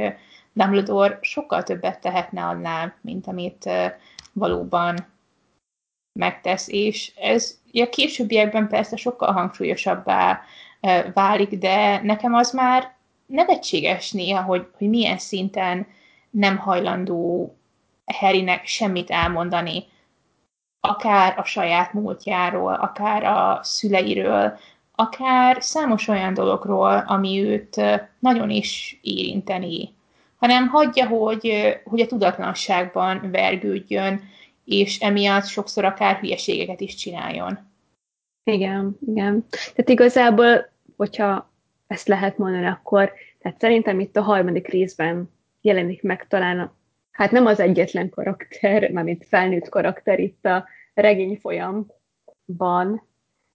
Dumbledore 0.53 1.17
sokkal 1.21 1.63
többet 1.63 1.99
tehetne 1.99 2.43
annál, 2.43 2.95
mint 3.01 3.27
amit 3.27 3.69
valóban 4.33 5.13
megtesz, 6.19 6.67
és 6.67 7.11
ez 7.15 7.59
a 7.73 7.89
későbbiekben 7.89 8.67
persze 8.67 8.95
sokkal 8.95 9.31
hangsúlyosabbá 9.31 10.41
válik, 11.13 11.57
de 11.57 12.01
nekem 12.01 12.33
az 12.33 12.51
már 12.51 12.94
nevetséges 13.25 14.11
néha, 14.11 14.41
hogy, 14.41 14.67
hogy 14.77 14.89
milyen 14.89 15.17
szinten 15.17 15.87
nem 16.29 16.57
hajlandó 16.57 17.55
Harrynek 18.05 18.65
semmit 18.65 19.09
elmondani, 19.09 19.83
akár 20.79 21.39
a 21.39 21.43
saját 21.43 21.93
múltjáról, 21.93 22.73
akár 22.73 23.23
a 23.23 23.59
szüleiről, 23.63 24.57
akár 24.95 25.57
számos 25.63 26.07
olyan 26.07 26.33
dologról, 26.33 27.03
ami 27.07 27.43
őt 27.43 27.81
nagyon 28.19 28.49
is 28.49 28.99
érinteni, 29.01 29.93
hanem 30.35 30.67
hagyja, 30.67 31.07
hogy, 31.07 31.77
hogy 31.83 32.01
a 32.01 32.05
tudatlanságban 32.05 33.31
vergődjön, 33.31 34.21
és 34.65 34.99
emiatt 34.99 35.45
sokszor 35.45 35.85
akár 35.85 36.15
hülyeségeket 36.19 36.81
is 36.81 36.95
csináljon. 36.95 37.59
Igen, 38.43 38.97
igen. 39.07 39.45
Tehát 39.49 39.89
igazából, 39.89 40.69
hogyha 40.97 41.49
ezt 41.87 42.07
lehet 42.07 42.37
mondani, 42.37 42.65
akkor 42.65 43.13
tehát 43.39 43.59
szerintem 43.59 43.99
itt 43.99 44.17
a 44.17 44.21
harmadik 44.21 44.67
részben 44.67 45.29
jelenik 45.61 46.03
meg 46.03 46.27
talán, 46.27 46.71
hát 47.11 47.31
nem 47.31 47.45
az 47.45 47.59
egyetlen 47.59 48.09
karakter, 48.09 48.91
mármint 48.91 49.25
felnőtt 49.25 49.69
karakter 49.69 50.19
itt 50.19 50.45
a 50.45 50.65
regény 50.93 51.39
folyamban, 51.41 53.07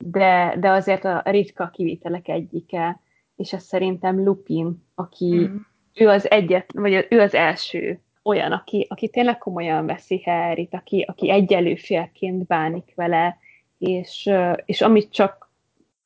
de, 0.04 0.56
de 0.58 0.70
azért 0.70 1.04
a 1.04 1.22
ritka 1.24 1.70
kivételek 1.70 2.28
egyike, 2.28 3.00
és 3.36 3.52
ez 3.52 3.62
szerintem 3.62 4.24
Lupin, 4.24 4.86
aki 4.94 5.34
mm. 5.34 5.56
ő 5.94 6.08
az 6.08 6.30
egyet, 6.30 6.72
vagy 6.72 7.06
ő 7.10 7.20
az 7.20 7.34
első 7.34 8.00
olyan, 8.22 8.52
aki, 8.52 8.86
aki 8.88 9.08
tényleg 9.08 9.38
komolyan 9.38 9.86
veszi 9.86 10.22
Harryt, 10.22 10.74
aki, 10.74 11.04
aki 11.08 11.30
egyelőfélként 11.30 12.46
bánik 12.46 12.92
vele, 12.94 13.38
és, 13.78 14.30
és 14.64 14.80
amit 14.80 15.12
csak, 15.12 15.49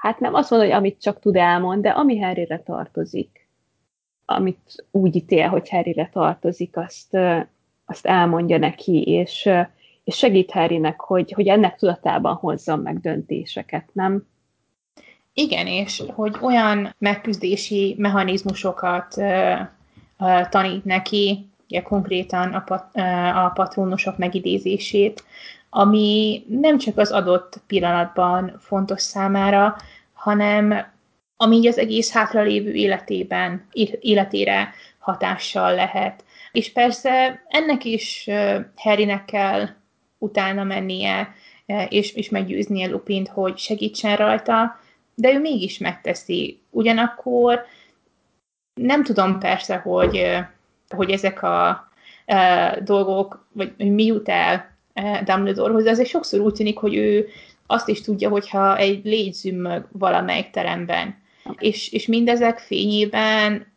hát 0.05 0.21
nem 0.21 0.35
azt 0.35 0.51
mondom, 0.51 0.69
hogy 0.69 0.79
amit 0.79 1.01
csak 1.01 1.21
tud 1.21 1.37
elmond, 1.37 1.83
de 1.83 1.89
ami 1.89 2.19
Harryre 2.19 2.59
tartozik, 2.59 3.49
amit 4.25 4.87
úgy 4.91 5.17
ítél, 5.17 5.49
hogy 5.49 5.69
Harryre 5.69 6.11
tartozik, 6.13 6.77
azt, 6.77 7.17
azt 7.85 8.07
elmondja 8.07 8.59
neki, 8.59 9.03
és, 9.03 9.51
és 10.05 10.17
segít 10.17 10.51
Harrynek, 10.51 11.01
hogy, 11.01 11.33
hogy 11.33 11.49
ennek 11.49 11.77
tudatában 11.77 12.35
hozzon 12.35 12.79
meg 12.79 13.01
döntéseket, 13.01 13.89
nem? 13.93 14.27
Igen, 15.33 15.67
és 15.67 16.03
hogy 16.15 16.37
olyan 16.43 16.95
megküzdési 16.99 17.95
mechanizmusokat 17.99 19.15
uh, 19.17 19.61
uh, 20.19 20.49
tanít 20.49 20.85
neki, 20.85 21.49
ugye 21.69 21.83
konkrétan 21.83 22.53
a, 22.53 22.61
pat, 22.61 22.87
uh, 22.95 23.45
a 23.45 23.49
patronusok 23.49 24.19
megidézését, 24.19 25.25
ami 25.77 26.45
nem 26.49 26.79
csak 26.79 26.99
az 26.99 27.11
adott 27.11 27.63
pillanatban 27.67 28.57
fontos 28.59 29.03
számára, 29.03 29.77
hanem 30.25 30.93
ami 31.37 31.69
az 31.69 31.79
egész 31.79 32.13
hátralévő 32.13 32.73
életében, 32.73 33.67
életére 34.01 34.75
hatással 34.99 35.75
lehet. 35.75 36.25
És 36.53 36.73
persze 36.73 37.43
ennek 37.49 37.85
is 37.85 38.31
Harrynek 38.77 39.25
kell 39.25 39.69
utána 40.19 40.65
mennie, 40.65 41.35
és, 41.89 42.13
és 42.13 42.29
meggyőznie 42.29 42.89
Lupint, 42.89 43.29
hogy 43.29 43.59
segítsen 43.59 44.17
rajta, 44.17 44.81
de 45.15 45.33
ő 45.33 45.41
mégis 45.41 45.79
megteszi. 45.79 46.61
Ugyanakkor 46.71 47.65
nem 48.81 49.03
tudom 49.03 49.39
persze, 49.39 49.77
hogy, 49.77 50.39
hogy 50.89 51.11
ezek 51.11 51.43
a, 51.43 51.69
a 51.69 51.89
dolgok, 52.85 53.47
vagy 53.53 53.73
mi 53.77 54.05
jut 54.05 54.29
el 54.29 54.77
Dumbledorehoz, 55.25 55.85
de 55.85 55.91
azért 55.91 56.09
sokszor 56.09 56.41
úgy 56.41 56.55
tűnik, 56.55 56.79
hogy 56.79 56.95
ő 56.95 57.29
azt 57.67 57.89
is 57.89 58.01
tudja, 58.01 58.29
hogyha 58.29 58.77
egy 58.77 59.05
légy 59.05 59.33
zümmög 59.33 59.89
valamelyik 59.93 60.51
teremben. 60.51 61.23
És, 61.59 61.93
és 61.93 62.07
mindezek 62.07 62.59
fényében 62.59 63.73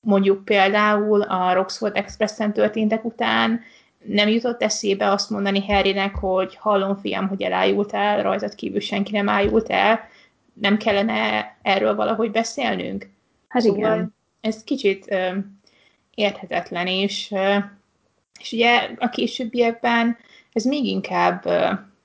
mondjuk 0.00 0.44
például 0.44 1.22
a 1.22 1.52
Roxford 1.52 1.96
Expressen 1.96 2.52
történtek 2.52 3.04
után 3.04 3.60
nem 4.04 4.28
jutott 4.28 4.62
eszébe 4.62 5.10
azt 5.10 5.30
mondani 5.30 5.66
Harrynek, 5.66 6.14
hogy 6.14 6.56
hallom 6.56 6.96
fiam, 6.96 7.28
hogy 7.28 7.42
elájultál, 7.42 8.22
rajzat 8.22 8.54
kívül 8.54 8.80
senki 8.80 9.12
nem 9.12 9.28
ájult 9.28 9.70
el, 9.70 10.08
nem 10.52 10.76
kellene 10.76 11.56
erről 11.62 11.94
valahogy 11.94 12.30
beszélnünk? 12.30 13.08
Hát 13.48 13.62
szóval 13.62 13.94
igen. 13.94 14.14
Ez 14.40 14.64
kicsit 14.64 15.10
ö, 15.10 15.28
érthetetlen, 16.14 16.86
és, 16.86 17.30
ö, 17.30 17.56
és 18.40 18.52
ugye 18.52 18.90
a 18.98 19.08
későbbiekben 19.08 20.16
ez 20.52 20.64
még 20.64 20.84
inkább, 20.84 21.46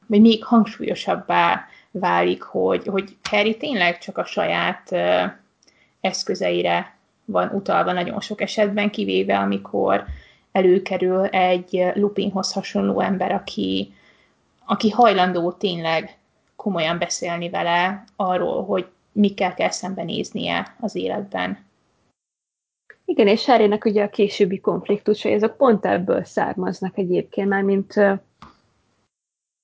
vagy 0.09 0.21
még 0.21 0.43
hangsúlyosabbá 0.43 1.67
válik, 1.91 2.41
hogy, 2.41 2.87
hogy 2.87 3.17
Harry 3.29 3.57
tényleg 3.57 3.97
csak 3.97 4.17
a 4.17 4.25
saját 4.25 4.91
eszközeire 6.01 6.97
van 7.25 7.49
utalva 7.49 7.91
nagyon 7.91 8.21
sok 8.21 8.41
esetben, 8.41 8.89
kivéve 8.89 9.37
amikor 9.37 10.05
előkerül 10.51 11.25
egy 11.25 11.85
Lupinhoz 11.93 12.53
hasonló 12.53 12.99
ember, 12.99 13.31
aki, 13.31 13.93
aki 14.65 14.89
hajlandó 14.89 15.51
tényleg 15.51 16.17
komolyan 16.55 16.97
beszélni 16.97 17.49
vele 17.49 18.03
arról, 18.15 18.65
hogy 18.65 18.87
mikkel 19.11 19.53
kell 19.53 19.69
szembenéznie 19.69 20.75
az 20.79 20.95
életben. 20.95 21.67
Igen, 23.05 23.27
és 23.27 23.45
Harrynek 23.45 23.85
ugye 23.85 24.03
a 24.03 24.09
későbbi 24.09 24.59
konfliktusai, 24.59 25.31
ezek 25.31 25.55
pont 25.55 25.85
ebből 25.85 26.23
származnak 26.23 26.97
egyébként, 26.97 27.49
már 27.49 27.63
mint 27.63 27.93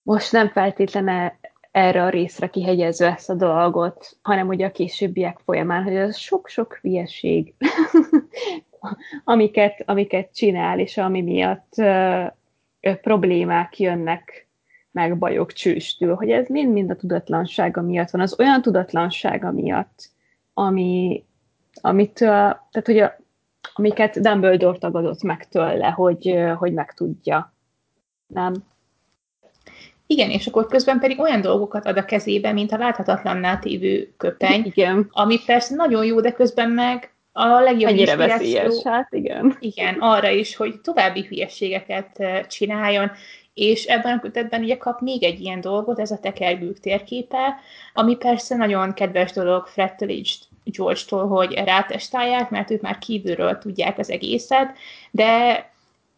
most 0.06 0.32
nem 0.32 0.50
feltétlenül 0.50 1.32
erre 1.72 2.04
a 2.04 2.10
részre 2.10 2.48
kihegyezve 2.48 3.12
ezt 3.12 3.30
a 3.30 3.34
dolgot, 3.34 4.18
hanem 4.22 4.48
ugye 4.48 4.66
a 4.66 4.72
későbbiek 4.72 5.40
folyamán, 5.46 5.84
hogy 5.84 5.96
ez 5.96 6.18
sok-sok 6.18 6.80
hülyeség, 6.82 7.54
amiket, 9.24 9.84
amiket 9.86 10.36
csinál, 10.36 10.80
és 10.80 10.98
ami 10.98 11.22
miatt 11.22 11.74
ö, 11.78 12.24
ö, 12.82 12.96
problémák 12.96 13.80
jönnek, 13.80 14.48
meg 14.92 15.18
bajok 15.18 15.54
csőstül, 15.54 16.16
hogy 16.16 16.30
ez 16.30 16.48
mind-mind 16.48 16.90
a 16.90 16.96
tudatlansága 16.96 17.82
miatt 17.82 18.10
van, 18.10 18.22
az 18.22 18.40
olyan 18.40 18.62
tudatlansága 18.62 19.52
miatt, 19.52 20.10
ami, 20.54 21.26
amit, 21.82 22.14
tehát 22.14 22.86
hogy 22.86 23.00
a, 23.00 23.18
amiket 23.74 24.20
Dumbledore 24.20 24.78
tagadott 24.78 25.24
meg 25.24 25.48
tőle, 25.48 25.88
hogy, 25.88 26.44
hogy 26.58 26.74
megtudja. 26.74 27.54
Nem? 28.28 28.54
Igen, 30.08 30.30
és 30.30 30.48
akkor 30.48 30.68
közben 30.68 31.00
pedig 31.00 31.20
olyan 31.20 31.42
dolgokat 31.42 31.86
ad 31.86 31.98
a 31.98 32.06
kezébe, 32.06 32.52
mint 32.52 32.72
a 32.72 32.78
láthatatlanná 32.78 33.58
tévő 33.58 34.14
köpeny, 34.18 34.62
igen. 34.66 35.08
ami 35.12 35.40
persze 35.46 35.76
nagyon 35.76 36.06
jó, 36.06 36.22
de 36.22 36.32
közben 36.32 36.70
meg 36.70 37.14
a 37.32 37.60
legjobb 37.60 37.90
Ennyire 37.90 38.16
veszélyes, 38.16 38.74
hát 38.84 39.08
igen. 39.14 39.58
Igen, 39.60 39.96
arra 40.00 40.30
is, 40.30 40.56
hogy 40.56 40.82
további 40.82 41.26
hülyeségeket 41.28 42.24
csináljon, 42.48 43.12
és 43.54 43.86
ebben 43.86 44.18
a 44.18 44.20
kötetben 44.20 44.62
ugye 44.62 44.78
kap 44.78 45.02
még 45.02 45.24
egy 45.24 45.42
ilyen 45.42 45.62
dolgot, 45.62 46.00
ez 46.00 46.12
a 46.12 46.20
tekergők 46.20 46.80
térképe, 46.80 47.60
ami 47.94 48.16
persze 48.16 48.56
nagyon 48.56 48.94
kedves 48.94 49.32
dolog 49.32 49.68
Fred 49.68 49.96
George-tól, 50.64 51.28
hogy 51.28 51.54
rátestálják, 51.54 52.50
mert 52.50 52.72
ők 52.72 52.82
már 52.82 52.98
kívülről 52.98 53.58
tudják 53.58 53.98
az 53.98 54.10
egészet, 54.10 54.78
de 55.12 55.70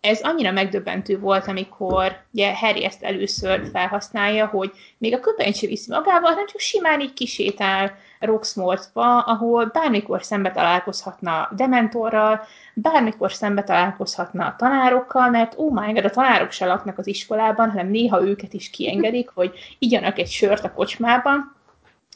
ez 0.08 0.22
annyira 0.22 0.52
megdöbbentő 0.52 1.20
volt, 1.20 1.48
amikor 1.48 2.18
ugye 2.32 2.56
Harry 2.56 2.84
ezt 2.84 3.04
először 3.04 3.70
felhasználja, 3.72 4.46
hogy 4.46 4.72
még 4.98 5.14
a 5.14 5.20
köpenyt 5.20 5.56
sem 5.56 5.70
viszi 5.70 5.92
magával, 5.92 6.30
hanem 6.30 6.46
csak 6.46 6.60
simán 6.60 7.02
így 7.02 7.14
kisétál 7.14 7.98
Roxmortba, 8.20 9.20
ahol 9.20 9.66
bármikor 9.66 10.24
szembe 10.24 10.52
találkozhatna 10.52 11.50
Dementorral, 11.56 12.42
bármikor 12.74 13.32
szembe 13.32 13.64
találkozhatna 13.64 14.46
a 14.46 14.56
tanárokkal, 14.58 15.30
mert 15.30 15.58
ó 15.58 15.66
oh 15.66 15.74
my 15.74 15.94
God, 15.94 16.06
a 16.06 16.10
tanárok 16.10 16.52
se 16.52 16.66
laknak 16.66 16.98
az 16.98 17.08
iskolában, 17.08 17.70
hanem 17.70 17.88
néha 17.88 18.22
őket 18.22 18.54
is 18.54 18.70
kiengedik, 18.70 19.30
hogy 19.34 19.76
igyanak 19.80 20.20
egy 20.20 20.30
sört 20.30 20.64
a 20.64 20.74
kocsmában, 20.74 21.57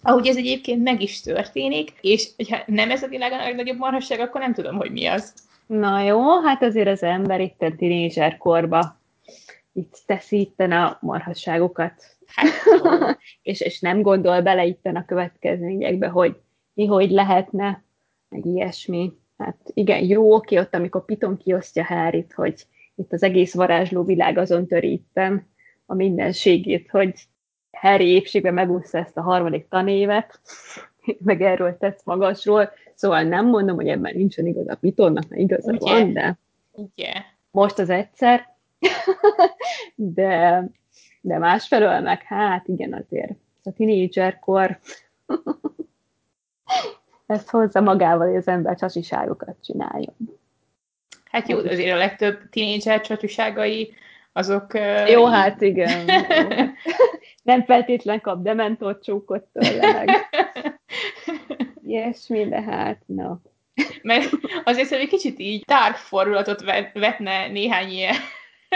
ahogy 0.01 0.27
ez 0.27 0.37
egyébként 0.37 0.83
meg 0.83 1.01
is 1.01 1.21
történik, 1.21 1.93
és 2.01 2.29
ha 2.49 2.57
nem 2.65 2.91
ez 2.91 3.03
a 3.03 3.07
világ 3.07 3.31
a 3.31 3.37
legnagyobb 3.37 3.77
marhasság, 3.77 4.19
akkor 4.19 4.41
nem 4.41 4.53
tudom, 4.53 4.75
hogy 4.75 4.91
mi 4.91 5.05
az. 5.05 5.33
Na 5.65 6.01
jó, 6.01 6.41
hát 6.41 6.63
azért 6.63 6.87
az 6.87 7.03
ember 7.03 7.41
itt 7.41 7.61
a 7.61 7.75
tinédzser 7.77 8.37
korba 8.37 8.99
itt 9.73 10.01
teszi 10.05 10.39
itten 10.39 10.71
a 10.71 10.97
marhasságokat. 11.01 11.93
Hát, 12.25 12.49
és, 13.41 13.61
és 13.61 13.79
nem 13.79 14.01
gondol 14.01 14.41
bele 14.41 14.65
itten 14.65 14.95
a 14.95 15.05
következményekbe, 15.05 16.07
hogy 16.07 16.35
mi 16.73 16.85
hogy 16.85 17.09
lehetne, 17.09 17.83
meg 18.29 18.45
ilyesmi. 18.45 19.11
Hát 19.37 19.57
igen, 19.73 20.05
jó, 20.05 20.33
oké, 20.33 20.57
ott 20.57 20.75
amikor 20.75 21.05
Piton 21.05 21.37
kiosztja 21.37 21.83
Hárit, 21.83 22.33
hogy 22.33 22.65
itt 22.95 23.13
az 23.13 23.23
egész 23.23 23.53
varázsló 23.53 24.03
világ 24.03 24.37
azon 24.37 24.67
törítem 24.67 25.47
a 25.85 25.93
mindenségét, 25.93 26.89
hogy 26.89 27.13
Harry 27.71 28.07
épségben 28.07 28.53
megúszta 28.53 28.97
ezt 28.97 29.17
a 29.17 29.21
harmadik 29.21 29.67
tanévet, 29.67 30.39
meg 31.23 31.41
erről 31.41 31.77
tetsz 31.77 32.03
magasról, 32.03 32.71
Szóval 33.01 33.23
nem 33.23 33.45
mondom, 33.47 33.75
hogy 33.75 33.87
ebben 33.87 34.15
nincsen 34.15 34.45
igaza 34.45 34.75
Pitonnak, 34.75 35.27
mert 35.29 35.41
igaza 35.41 35.71
Ugye? 35.71 35.91
van, 35.91 36.13
de 36.13 36.37
Ugye? 36.71 37.13
most 37.51 37.79
az 37.79 37.89
egyszer, 37.89 38.55
de, 39.95 40.63
de 41.21 41.37
másfelől 41.37 41.99
meg 41.99 42.21
hát 42.21 42.67
igen 42.67 42.93
azért 42.93 43.31
a 43.63 43.71
tinédzserkor 43.71 44.79
ezt 47.27 47.49
hozza 47.49 47.81
magával, 47.81 48.27
hogy 48.27 48.35
az 48.35 48.47
ember 48.47 48.77
csasiságokat 48.77 49.55
csináljon. 49.63 50.15
Hát 51.23 51.47
jó, 51.47 51.57
azért 51.57 51.95
a 51.95 51.97
legtöbb 51.97 52.49
tínédzser 52.49 53.01
csatúságai, 53.01 53.93
azok... 54.33 54.73
Jó, 55.07 55.23
uh, 55.23 55.31
hát 55.31 55.61
igen. 55.61 56.05
Nem 57.43 57.63
feltétlen 57.63 58.21
kap 58.21 58.41
dementor 58.41 58.99
csókot 58.99 59.43
tőle, 59.53 60.05
ilyesmi, 61.83 62.47
de 62.47 62.61
hát, 62.61 63.01
no. 63.05 63.35
Mert 64.01 64.29
azért 64.63 64.87
szerintem 64.87 64.99
egy 64.99 65.07
kicsit 65.07 65.39
így 65.39 65.63
dark 65.65 65.95
fordulatot 65.95 66.63
vetne 66.93 67.47
néhány 67.47 67.89
ilyen 67.89 68.15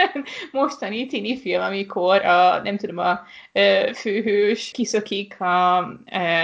mostani 0.52 1.06
tini 1.06 1.38
film, 1.38 1.62
amikor 1.62 2.24
a, 2.24 2.60
nem 2.62 2.76
tudom, 2.76 2.98
a 2.98 3.20
főhős 3.94 4.70
kiszökik 4.70 5.40
a, 5.40 5.76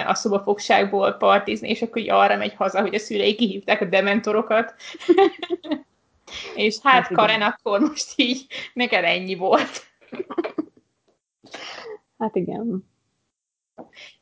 a 0.07 0.15
szobafogságból 0.15 1.13
partizni, 1.13 1.69
és 1.69 1.83
akkor 1.83 2.03
így 2.03 2.11
arra 2.11 2.37
megy 2.37 2.55
haza, 2.55 2.81
hogy 2.81 2.95
a 2.95 2.99
szülei 2.99 3.35
kihívták 3.35 3.81
a 3.81 3.85
dementorokat. 3.85 4.75
és 6.55 6.79
hát, 6.83 6.93
hát 6.93 7.13
Karen, 7.13 7.43
akkor 7.43 7.81
most 7.81 8.13
így 8.17 8.47
neked 8.73 9.05
ennyi 9.05 9.35
volt. 9.35 9.87
hát 12.19 12.37
igen. 12.37 12.91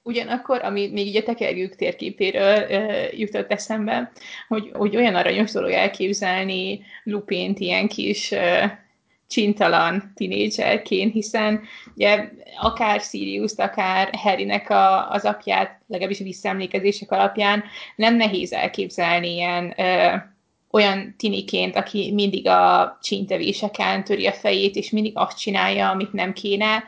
Ugyanakkor, 0.03 0.63
ami 0.63 0.89
még 0.89 1.07
így 1.07 1.17
a 1.17 1.23
tekergők 1.23 1.75
térképéről 1.75 2.57
e, 2.57 3.09
jutott 3.13 3.51
eszembe, 3.51 4.13
hogy, 4.49 4.71
hogy 4.73 4.97
olyan 4.97 5.15
aranyos 5.15 5.53
dolog 5.53 5.71
elképzelni 5.71 6.81
Lupént 7.05 7.59
ilyen 7.59 7.89
kis 7.89 8.33
e, 8.33 8.79
csintalan 9.31 10.13
tinédzserként, 10.15 11.13
hiszen 11.13 11.61
ugye, 11.95 12.31
akár 12.61 13.01
sirius 13.01 13.53
akár 13.57 14.11
Harrynek 14.17 14.71
a, 14.71 15.11
az 15.11 15.25
apját, 15.25 15.81
legalábbis 15.87 16.19
visszaemlékezések 16.19 17.11
alapján 17.11 17.65
nem 17.97 18.17
nehéz 18.17 18.53
elképzelni 18.53 19.33
ilyen 19.33 19.75
ö, 19.77 20.17
olyan 20.71 21.15
tiniként, 21.19 21.77
aki 21.77 22.13
mindig 22.15 22.49
a 22.49 22.99
csintevéseken 23.03 24.05
töri 24.05 24.27
a 24.27 24.33
fejét, 24.33 24.77
és 24.77 24.91
mindig 24.91 25.13
azt 25.15 25.39
csinálja, 25.39 25.91
amit 25.91 26.13
nem 26.13 26.33
kéne, 26.33 26.85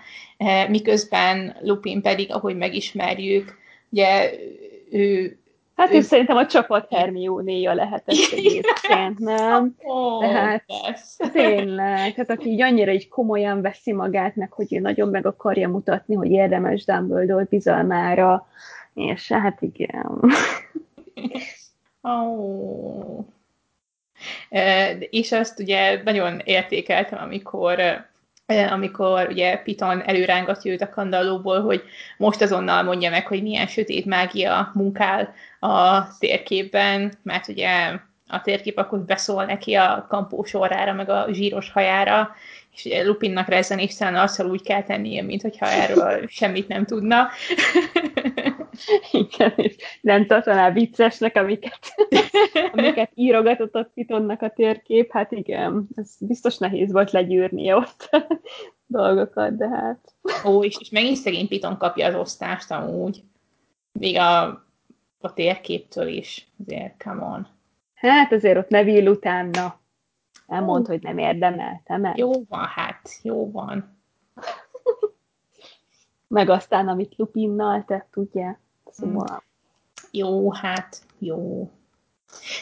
miközben 0.69 1.57
Lupin 1.61 2.03
pedig, 2.03 2.33
ahogy 2.33 2.57
megismerjük, 2.57 3.59
ugye 3.91 4.31
ő 4.91 5.37
Hát 5.77 5.93
ő... 5.93 6.01
szerintem 6.01 6.37
a 6.37 6.47
csapat 6.47 6.87
Hermione-ja 6.91 7.75
lehetett 7.75 8.33
egyébként, 8.33 9.19
nem? 9.19 9.75
Oh, 9.83 10.21
Tehát 10.21 10.65
tényleg, 11.33 12.15
hát 12.15 12.31
aki 12.31 12.49
így 12.51 12.63
annyira 12.63 12.93
így 12.93 13.09
komolyan 13.09 13.61
veszi 13.61 13.93
magát, 13.93 14.37
meg 14.37 14.53
hogy 14.53 14.75
ő 14.75 14.79
nagyon 14.79 15.09
meg 15.09 15.27
akarja 15.27 15.69
mutatni, 15.69 16.15
hogy 16.15 16.31
érdemes 16.31 16.85
Dumbledore 16.85 17.47
bizalmára, 17.51 18.47
és 18.95 19.33
hát 19.33 19.63
igen. 19.63 20.21
Oh. 22.01 23.25
És 25.11 25.33
azt 25.33 25.61
ugye 25.61 26.03
nagyon 26.05 26.41
értékeltem, 26.45 27.19
amikor 27.23 28.05
amikor 28.71 29.27
ugye 29.29 29.57
Piton 29.57 30.03
előrángatja 30.03 30.73
őt 30.73 30.81
a 30.81 30.89
kandallóból, 30.89 31.61
hogy 31.61 31.83
most 32.17 32.43
azonnal 32.43 32.83
mondja 32.83 33.11
meg, 33.11 33.27
hogy 33.27 33.43
milyen 33.43 33.67
sötét 33.67 34.05
mágia 34.05 34.71
munkál 34.75 35.35
a 35.61 36.07
térképben, 36.19 37.13
mert 37.23 37.49
ugye 37.49 37.93
a 38.29 38.41
térkép 38.43 38.79
akkor 38.79 38.99
beszól 38.99 39.45
neki 39.45 39.75
a 39.75 40.07
kampó 40.09 40.45
sorrára, 40.45 40.93
meg 40.93 41.09
a 41.09 41.27
zsíros 41.31 41.71
hajára, 41.71 42.35
és 42.73 42.85
ugye 42.85 43.05
Lupinnak 43.05 43.49
rezzenéstelen 43.49 44.21
arccal 44.21 44.51
úgy 44.51 44.63
kell 44.63 44.83
tennie, 44.83 45.23
mintha 45.23 45.67
erről 45.67 46.27
semmit 46.29 46.69
nem 46.69 46.85
tudna. 46.85 47.29
Igen, 49.11 49.53
és 49.57 49.77
nem 50.01 50.27
tartaná 50.27 50.71
viccesnek, 50.71 51.37
amiket, 51.37 51.79
amiket 52.73 53.11
írogatott 53.15 53.75
a 53.75 53.91
Pitonnak 53.95 54.43
a 54.43 54.51
térkép, 54.51 55.13
hát 55.13 55.33
igen, 55.33 55.89
ez 55.95 56.17
biztos 56.21 56.59
nehéz 56.59 56.93
volt 56.93 57.11
legyűrni 57.11 57.73
ott 57.73 58.11
dolgokat, 58.87 59.57
de 59.57 59.69
hát... 59.69 60.15
Ó, 60.45 60.65
és, 60.65 60.77
és 60.81 60.91
megint 60.91 61.17
szegény 61.17 61.49
Piton 61.49 61.77
kapja 61.77 62.07
az 62.07 62.15
osztást 62.15 62.71
amúgy. 62.71 63.23
Még 63.93 64.17
a, 64.17 64.43
a 65.21 65.33
térképtől 65.35 66.07
is, 66.07 66.49
azért, 66.61 67.03
come 67.03 67.25
on. 67.25 67.47
Hát 67.95 68.33
azért 68.33 68.59
ott 68.59 68.69
Neville 68.69 69.11
utána 69.11 69.81
nem 70.47 70.65
mond, 70.65 70.87
hogy 70.87 71.03
nem 71.03 71.19
érdemeltem 71.19 72.05
el. 72.05 72.15
Jó 72.17 72.31
van, 72.49 72.65
hát, 72.65 73.19
jó 73.23 73.51
van. 73.51 73.99
Meg 76.29 76.49
aztán, 76.49 76.89
amit 76.89 77.17
Lupinnal 77.17 77.85
tett, 77.85 78.17
ugye? 78.17 78.55
Szóval... 78.91 79.27
Hmm. 79.27 79.51
Jó, 80.11 80.53
hát, 80.53 80.99
jó. 81.19 81.71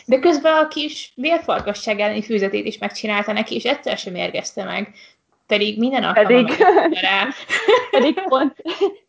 De 0.07 0.19
közben 0.19 0.65
a 0.65 0.69
kis 0.69 1.13
vérfarkasság 1.17 2.01
elleni 2.01 2.23
fűzetét 2.23 2.67
is 2.67 2.79
megcsinálta 2.79 3.33
neki, 3.33 3.55
és 3.55 3.65
egyszer 3.65 3.99
sem 3.99 4.15
érgezte 4.15 4.65
meg. 4.65 4.95
Pedig 5.47 5.79
minden 5.79 6.03
alkalommal 6.03 6.45
pedig, 6.45 7.01
rá. 7.01 7.29
pedig 7.91 8.21
pont, 8.29 8.63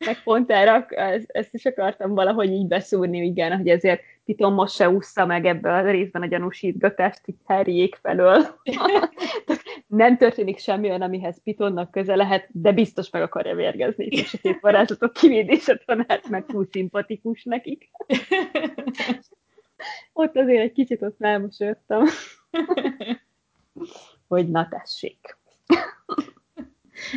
meg 0.05 0.23
pont 0.23 0.51
erre, 0.51 0.86
ezt 1.27 1.53
is 1.53 1.65
akartam 1.65 2.13
valahogy 2.13 2.51
így 2.51 2.67
beszúrni, 2.67 3.17
igen, 3.17 3.57
hogy 3.57 3.67
ezért 3.67 4.01
Piton 4.32 4.54
most 4.54 4.76
se 4.76 4.89
ússza 4.89 5.26
meg 5.26 5.46
ebbe 5.46 5.74
a 5.74 5.91
részben 5.91 6.22
a 6.22 6.26
gyanúsítgatást 6.26 7.22
itt 7.26 7.39
Harryék 7.44 7.96
felől. 7.96 8.46
nem 9.88 10.17
történik 10.17 10.58
semmi 10.58 10.88
olyan, 10.88 11.02
amihez 11.02 11.41
Pitonnak 11.44 11.91
köze 11.91 12.15
lehet, 12.15 12.48
de 12.52 12.72
biztos 12.72 13.10
meg 13.10 13.22
akarja 13.22 13.56
vérgezni. 13.56 14.06
És 14.06 14.34
a 14.34 14.38
két 14.41 14.60
varázslatok 14.60 15.13
kivédése 15.13 15.82
tanát 15.86 16.30
meg 16.30 16.46
túl 16.46 16.67
szimpatikus 16.72 17.44
nekik. 17.44 17.91
ott 20.13 20.36
azért 20.36 20.62
egy 20.62 20.72
kicsit 20.72 21.02
ott 21.02 21.22
elmosődtem. 21.22 22.06
hogy 24.28 24.50
na 24.50 24.67
tessék. 24.67 25.38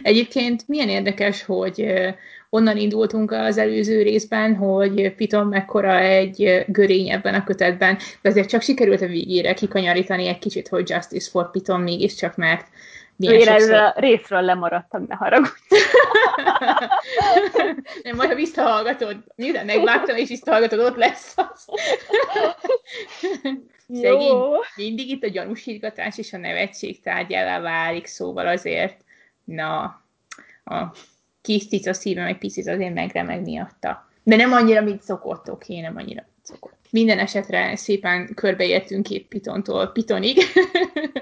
Egyébként 0.03 0.69
milyen 0.69 0.89
érdekes, 0.89 1.45
hogy 1.45 1.87
onnan 2.55 2.77
indultunk 2.77 3.31
az 3.31 3.59
előző 3.59 4.03
részben, 4.03 4.55
hogy 4.57 5.15
Piton 5.15 5.47
mekkora 5.47 5.99
egy 5.99 6.65
görény 6.67 7.11
ebben 7.11 7.35
a 7.35 7.45
kötetben, 7.45 7.99
de 8.23 8.29
azért 8.29 8.49
csak 8.49 8.63
sikerült 8.63 9.01
a 9.01 9.07
végére 9.07 9.55
kikanyarítani 9.55 10.27
egy 10.27 10.39
kicsit, 10.39 10.69
hogy 10.69 10.91
Justice 10.91 11.31
for 11.31 11.51
Piton 11.51 11.81
mégiscsak, 11.81 12.37
mert 12.37 12.67
milyen 13.17 13.35
Én 13.35 13.41
sokszor... 13.41 13.75
a 13.75 13.95
részről 13.97 14.41
lemaradtam, 14.41 15.05
ne 15.09 15.15
haragudj. 15.15 15.51
Nem, 18.03 18.17
majd 18.17 18.29
ha 18.29 18.35
visszahallgatod, 18.35 19.17
miután 19.37 19.67
megvágtam 19.67 20.17
és 20.17 20.29
visszahallgatod, 20.29 20.79
ott 20.79 20.97
lesz 20.97 21.35
az. 21.37 21.69
Szegény, 24.03 24.37
mindig 24.77 25.09
itt 25.09 25.25
a 25.25 25.29
gyanúsítgatás 25.29 26.19
és 26.19 26.33
a 26.33 26.39
nevetség 26.39 27.01
tárgyává 27.01 27.61
válik, 27.61 28.07
szóval 28.07 28.47
azért, 28.47 28.97
na, 29.45 29.83
a 30.65 30.93
kis 31.45 31.67
cica 31.69 31.93
szívem 31.93 32.27
egy 32.27 32.39
picit 32.39 32.69
azért 32.69 32.95
megremeg 32.95 33.43
miatta. 33.43 34.09
De 34.23 34.37
nem 34.37 34.53
annyira, 34.53 34.81
mint 34.81 35.03
szokott, 35.03 35.51
oké, 35.51 35.81
nem 35.81 35.97
annyira, 35.97 36.25
mint 36.27 36.47
szokott. 36.47 36.79
Minden 36.91 37.19
esetre 37.19 37.77
szépen 37.77 38.35
körbeértünk 38.35 39.07
két 39.07 39.27
pitontól 39.27 39.87
pitonig, 39.87 40.39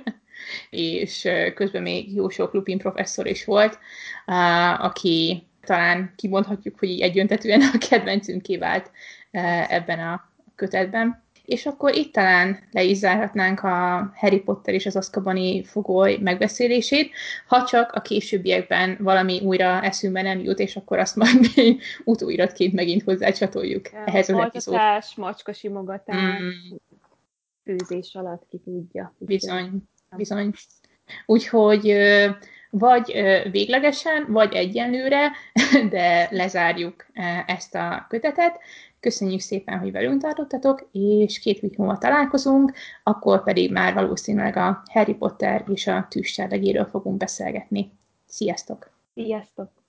és 0.70 1.28
közben 1.54 1.82
még 1.82 2.14
jó 2.14 2.28
sok 2.28 2.52
Lupin 2.52 2.78
professzor 2.78 3.26
is 3.26 3.44
volt, 3.44 3.78
aki 4.78 5.46
talán 5.64 6.12
kimondhatjuk, 6.16 6.78
hogy 6.78 6.88
így 6.88 7.00
egyöntetően 7.00 7.60
a 7.60 7.78
kedvencünké 7.88 8.56
vált 8.56 8.90
ebben 9.68 9.98
a 9.98 10.30
kötetben. 10.54 11.21
És 11.44 11.66
akkor 11.66 11.94
itt 11.94 12.12
talán 12.12 12.58
le 12.70 12.82
is 12.82 12.96
zárhatnánk 12.96 13.60
a 13.60 14.10
Harry 14.16 14.40
Potter 14.40 14.74
és 14.74 14.86
az 14.86 14.96
Azkabani 14.96 15.64
fogoly 15.64 16.18
megbeszélését, 16.20 17.10
ha 17.46 17.64
csak 17.64 17.92
a 17.92 18.00
későbbiekben 18.00 18.96
valami 19.00 19.40
újra 19.40 19.82
eszünkbe 19.82 20.22
nem 20.22 20.40
jut, 20.40 20.58
és 20.58 20.76
akkor 20.76 20.98
azt 20.98 21.16
majd 21.16 21.40
mi 21.54 21.78
utóiratként 22.04 22.72
megint 22.72 23.02
hozzácsatoljuk 23.02 23.92
ja, 23.92 24.04
ehhez 24.04 24.28
az 24.28 24.38
epizódhoz. 24.38 25.12
macska 25.16 25.52
simogatás, 25.52 26.40
mm. 26.42 26.76
főzés 27.64 28.14
alatt 28.14 28.46
ki 28.48 28.58
tudja. 28.58 29.14
Bizony, 29.18 29.82
bizony. 30.16 30.52
Úgyhogy 31.26 31.96
vagy 32.70 33.12
véglegesen, 33.50 34.26
vagy 34.28 34.54
egyenlőre, 34.54 35.32
de 35.90 36.28
lezárjuk 36.30 37.06
ezt 37.46 37.74
a 37.74 38.06
kötetet. 38.08 38.58
Köszönjük 39.02 39.40
szépen, 39.40 39.78
hogy 39.78 39.92
velünk 39.92 40.22
tartottatok, 40.22 40.88
és 40.92 41.38
két 41.38 41.58
hét 41.58 41.76
múlva 41.76 41.98
találkozunk, 41.98 42.72
akkor 43.02 43.42
pedig 43.42 43.72
már 43.72 43.94
valószínűleg 43.94 44.56
a 44.56 44.82
Harry 44.92 45.14
Potter 45.14 45.64
és 45.68 45.86
a 45.86 46.06
tűzsárlegéről 46.10 46.84
fogunk 46.84 47.16
beszélgetni. 47.16 47.92
Sziasztok! 48.26 48.90
Sziasztok! 49.14 49.81